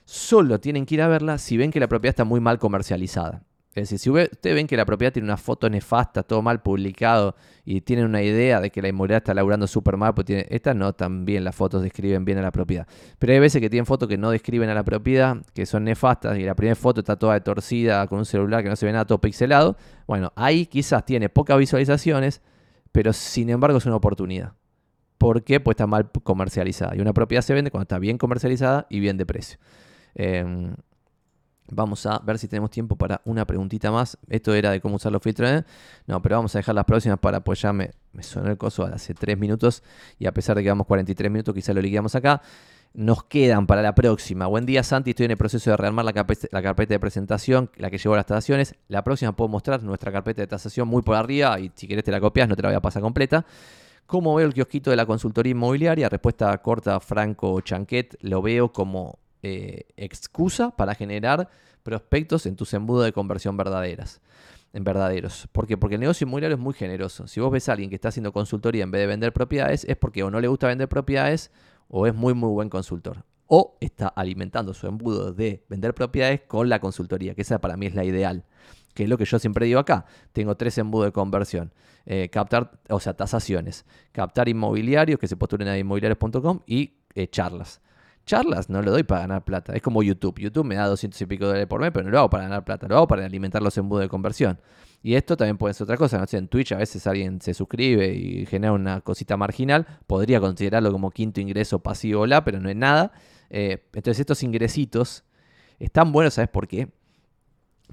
[0.05, 3.41] solo tienen que ir a verla si ven que la propiedad está muy mal comercializada.
[3.75, 7.35] Es decir, si ustedes ven que la propiedad tiene una foto nefasta, todo mal publicado,
[7.65, 10.75] y tienen una idea de que la inmobiliaria está laburando súper mal, pues tiene, estas
[10.75, 12.87] no también las fotos describen bien a la propiedad.
[13.17, 16.37] Pero hay veces que tienen fotos que no describen a la propiedad, que son nefastas,
[16.37, 19.05] y la primera foto está toda torcida con un celular que no se ve nada
[19.05, 19.75] todo pixelado.
[20.05, 22.41] Bueno, ahí quizás tiene pocas visualizaciones,
[22.91, 24.53] pero sin embargo es una oportunidad.
[25.17, 25.59] ¿Por qué?
[25.59, 26.95] Pues está mal comercializada.
[26.95, 29.57] Y una propiedad se vende cuando está bien comercializada y bien de precio.
[30.15, 30.75] Em,
[31.71, 34.17] Vamos a ver si tenemos tiempo para una preguntita más.
[34.29, 35.49] Esto era de cómo usar los filtros.
[35.49, 35.63] ¿eh?
[36.07, 39.13] No, pero vamos a dejar las próximas para pues ya me, sonó el coso hace
[39.13, 39.81] 3 minutos
[40.19, 42.41] y a pesar de que vamos 43 minutos, quizá lo liquidamos acá.
[42.93, 44.45] Nos quedan para la próxima.
[44.45, 45.11] Buen día, Santi.
[45.11, 48.27] Estoy en el proceso de rearmar la, carpeta, de presentación, la que llevo a las
[48.27, 48.75] tasaciones.
[48.87, 52.11] La próxima puedo mostrar nuestra carpeta de tasación muy por arriba y si querés te
[52.11, 53.45] la copias, no te la voy a pasar completa.
[54.05, 56.07] ¿Cómo veo el kiosquito de la consultoría inmobiliaria?
[56.09, 58.15] Respuesta corta, Franco Chanquet.
[58.21, 61.49] Lo veo como eh, excusa para generar
[61.83, 64.21] prospectos en tus embudos de conversión verdaderas.
[64.71, 65.47] en verdaderos.
[65.51, 65.77] ¿Por qué?
[65.77, 67.27] Porque el negocio inmobiliario es muy generoso.
[67.27, 69.95] Si vos ves a alguien que está haciendo consultoría en vez de vender propiedades, es
[69.97, 71.51] porque o no le gusta vender propiedades
[71.89, 73.23] o es muy, muy buen consultor.
[73.45, 77.85] O está alimentando su embudo de vender propiedades con la consultoría, que esa para mí
[77.85, 78.45] es la ideal.
[78.95, 80.05] Que es lo que yo siempre digo acá.
[80.31, 81.71] Tengo tres embudos de conversión.
[82.05, 83.85] Eh, captar, o sea, tasaciones.
[84.11, 87.81] Captar inmobiliarios que se postulen a inmobiliarios.com y eh, charlas.
[88.25, 89.73] Charlas no lo doy para ganar plata.
[89.73, 90.39] Es como YouTube.
[90.39, 92.63] YouTube me da 200 y pico dólares por mes, pero no lo hago para ganar
[92.63, 92.87] plata.
[92.87, 94.59] Lo hago para alimentar los embudos de conversión.
[95.01, 96.17] Y esto también puede ser otra cosa.
[96.17, 96.25] ¿no?
[96.31, 99.85] en Twitch a veces alguien se suscribe y genera una cosita marginal.
[100.07, 103.11] Podría considerarlo como quinto ingreso pasivo o la, pero no es nada.
[103.49, 105.25] Eh, entonces estos ingresitos
[105.79, 106.87] están buenos, ¿sabes por qué?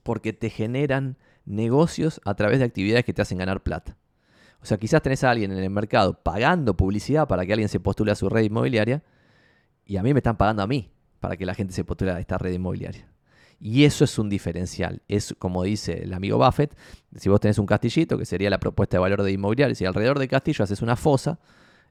[0.04, 3.96] Porque te generan negocios a través de actividades que te hacen ganar plata.
[4.62, 7.80] O sea, quizás tenés a alguien en el mercado pagando publicidad para que alguien se
[7.80, 9.02] postule a su red inmobiliaria
[9.84, 12.20] y a mí me están pagando a mí para que la gente se postule a
[12.20, 13.06] esta red inmobiliaria.
[13.60, 15.02] Y eso es un diferencial.
[15.06, 16.74] Es como dice el amigo Buffett,
[17.16, 20.18] si vos tenés un castillito, que sería la propuesta de valor de inmobiliario, si alrededor
[20.18, 21.38] del castillo haces una fosa,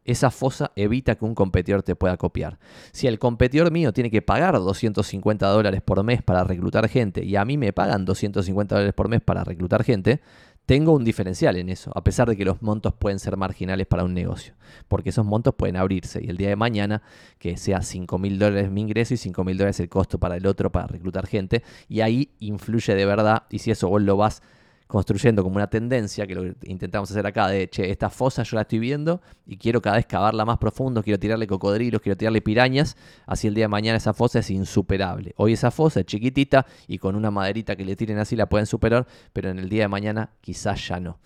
[0.04, 2.58] esa fosa evita que un competidor te pueda copiar.
[2.92, 7.36] Si el competidor mío tiene que pagar 250 dólares por mes para reclutar gente y
[7.36, 10.22] a mí me pagan 250 dólares por mes para reclutar gente,
[10.70, 14.04] tengo un diferencial en eso, a pesar de que los montos pueden ser marginales para
[14.04, 14.54] un negocio,
[14.88, 17.02] porque esos montos pueden abrirse y el día de mañana
[17.40, 20.46] que sea 5 mil dólares mi ingreso y 5 mil dólares el costo para el
[20.46, 24.44] otro para reclutar gente, y ahí influye de verdad, y si eso vos lo vas
[24.90, 28.64] construyendo como una tendencia, que lo intentamos hacer acá, de, che, esta fosa yo la
[28.64, 32.98] estoy viendo y quiero cada vez cavarla más profundo, quiero tirarle cocodrilos, quiero tirarle pirañas,
[33.28, 35.36] así el día de mañana esa fosa es insuperable.
[35.38, 38.66] Hoy esa fosa es chiquitita y con una maderita que le tiren así la pueden
[38.66, 41.20] superar, pero en el día de mañana quizás ya no.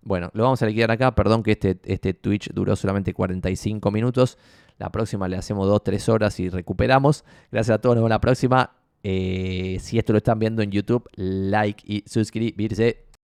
[0.00, 4.38] Bueno, lo vamos a liquidar acá, perdón que este, este Twitch duró solamente 45 minutos,
[4.78, 7.26] la próxima le hacemos 2-3 horas y recuperamos.
[7.50, 8.81] Gracias a todos, nos vemos la próxima.
[9.02, 13.11] Eh, si esto lo están viendo en YouTube, like y suscribirse.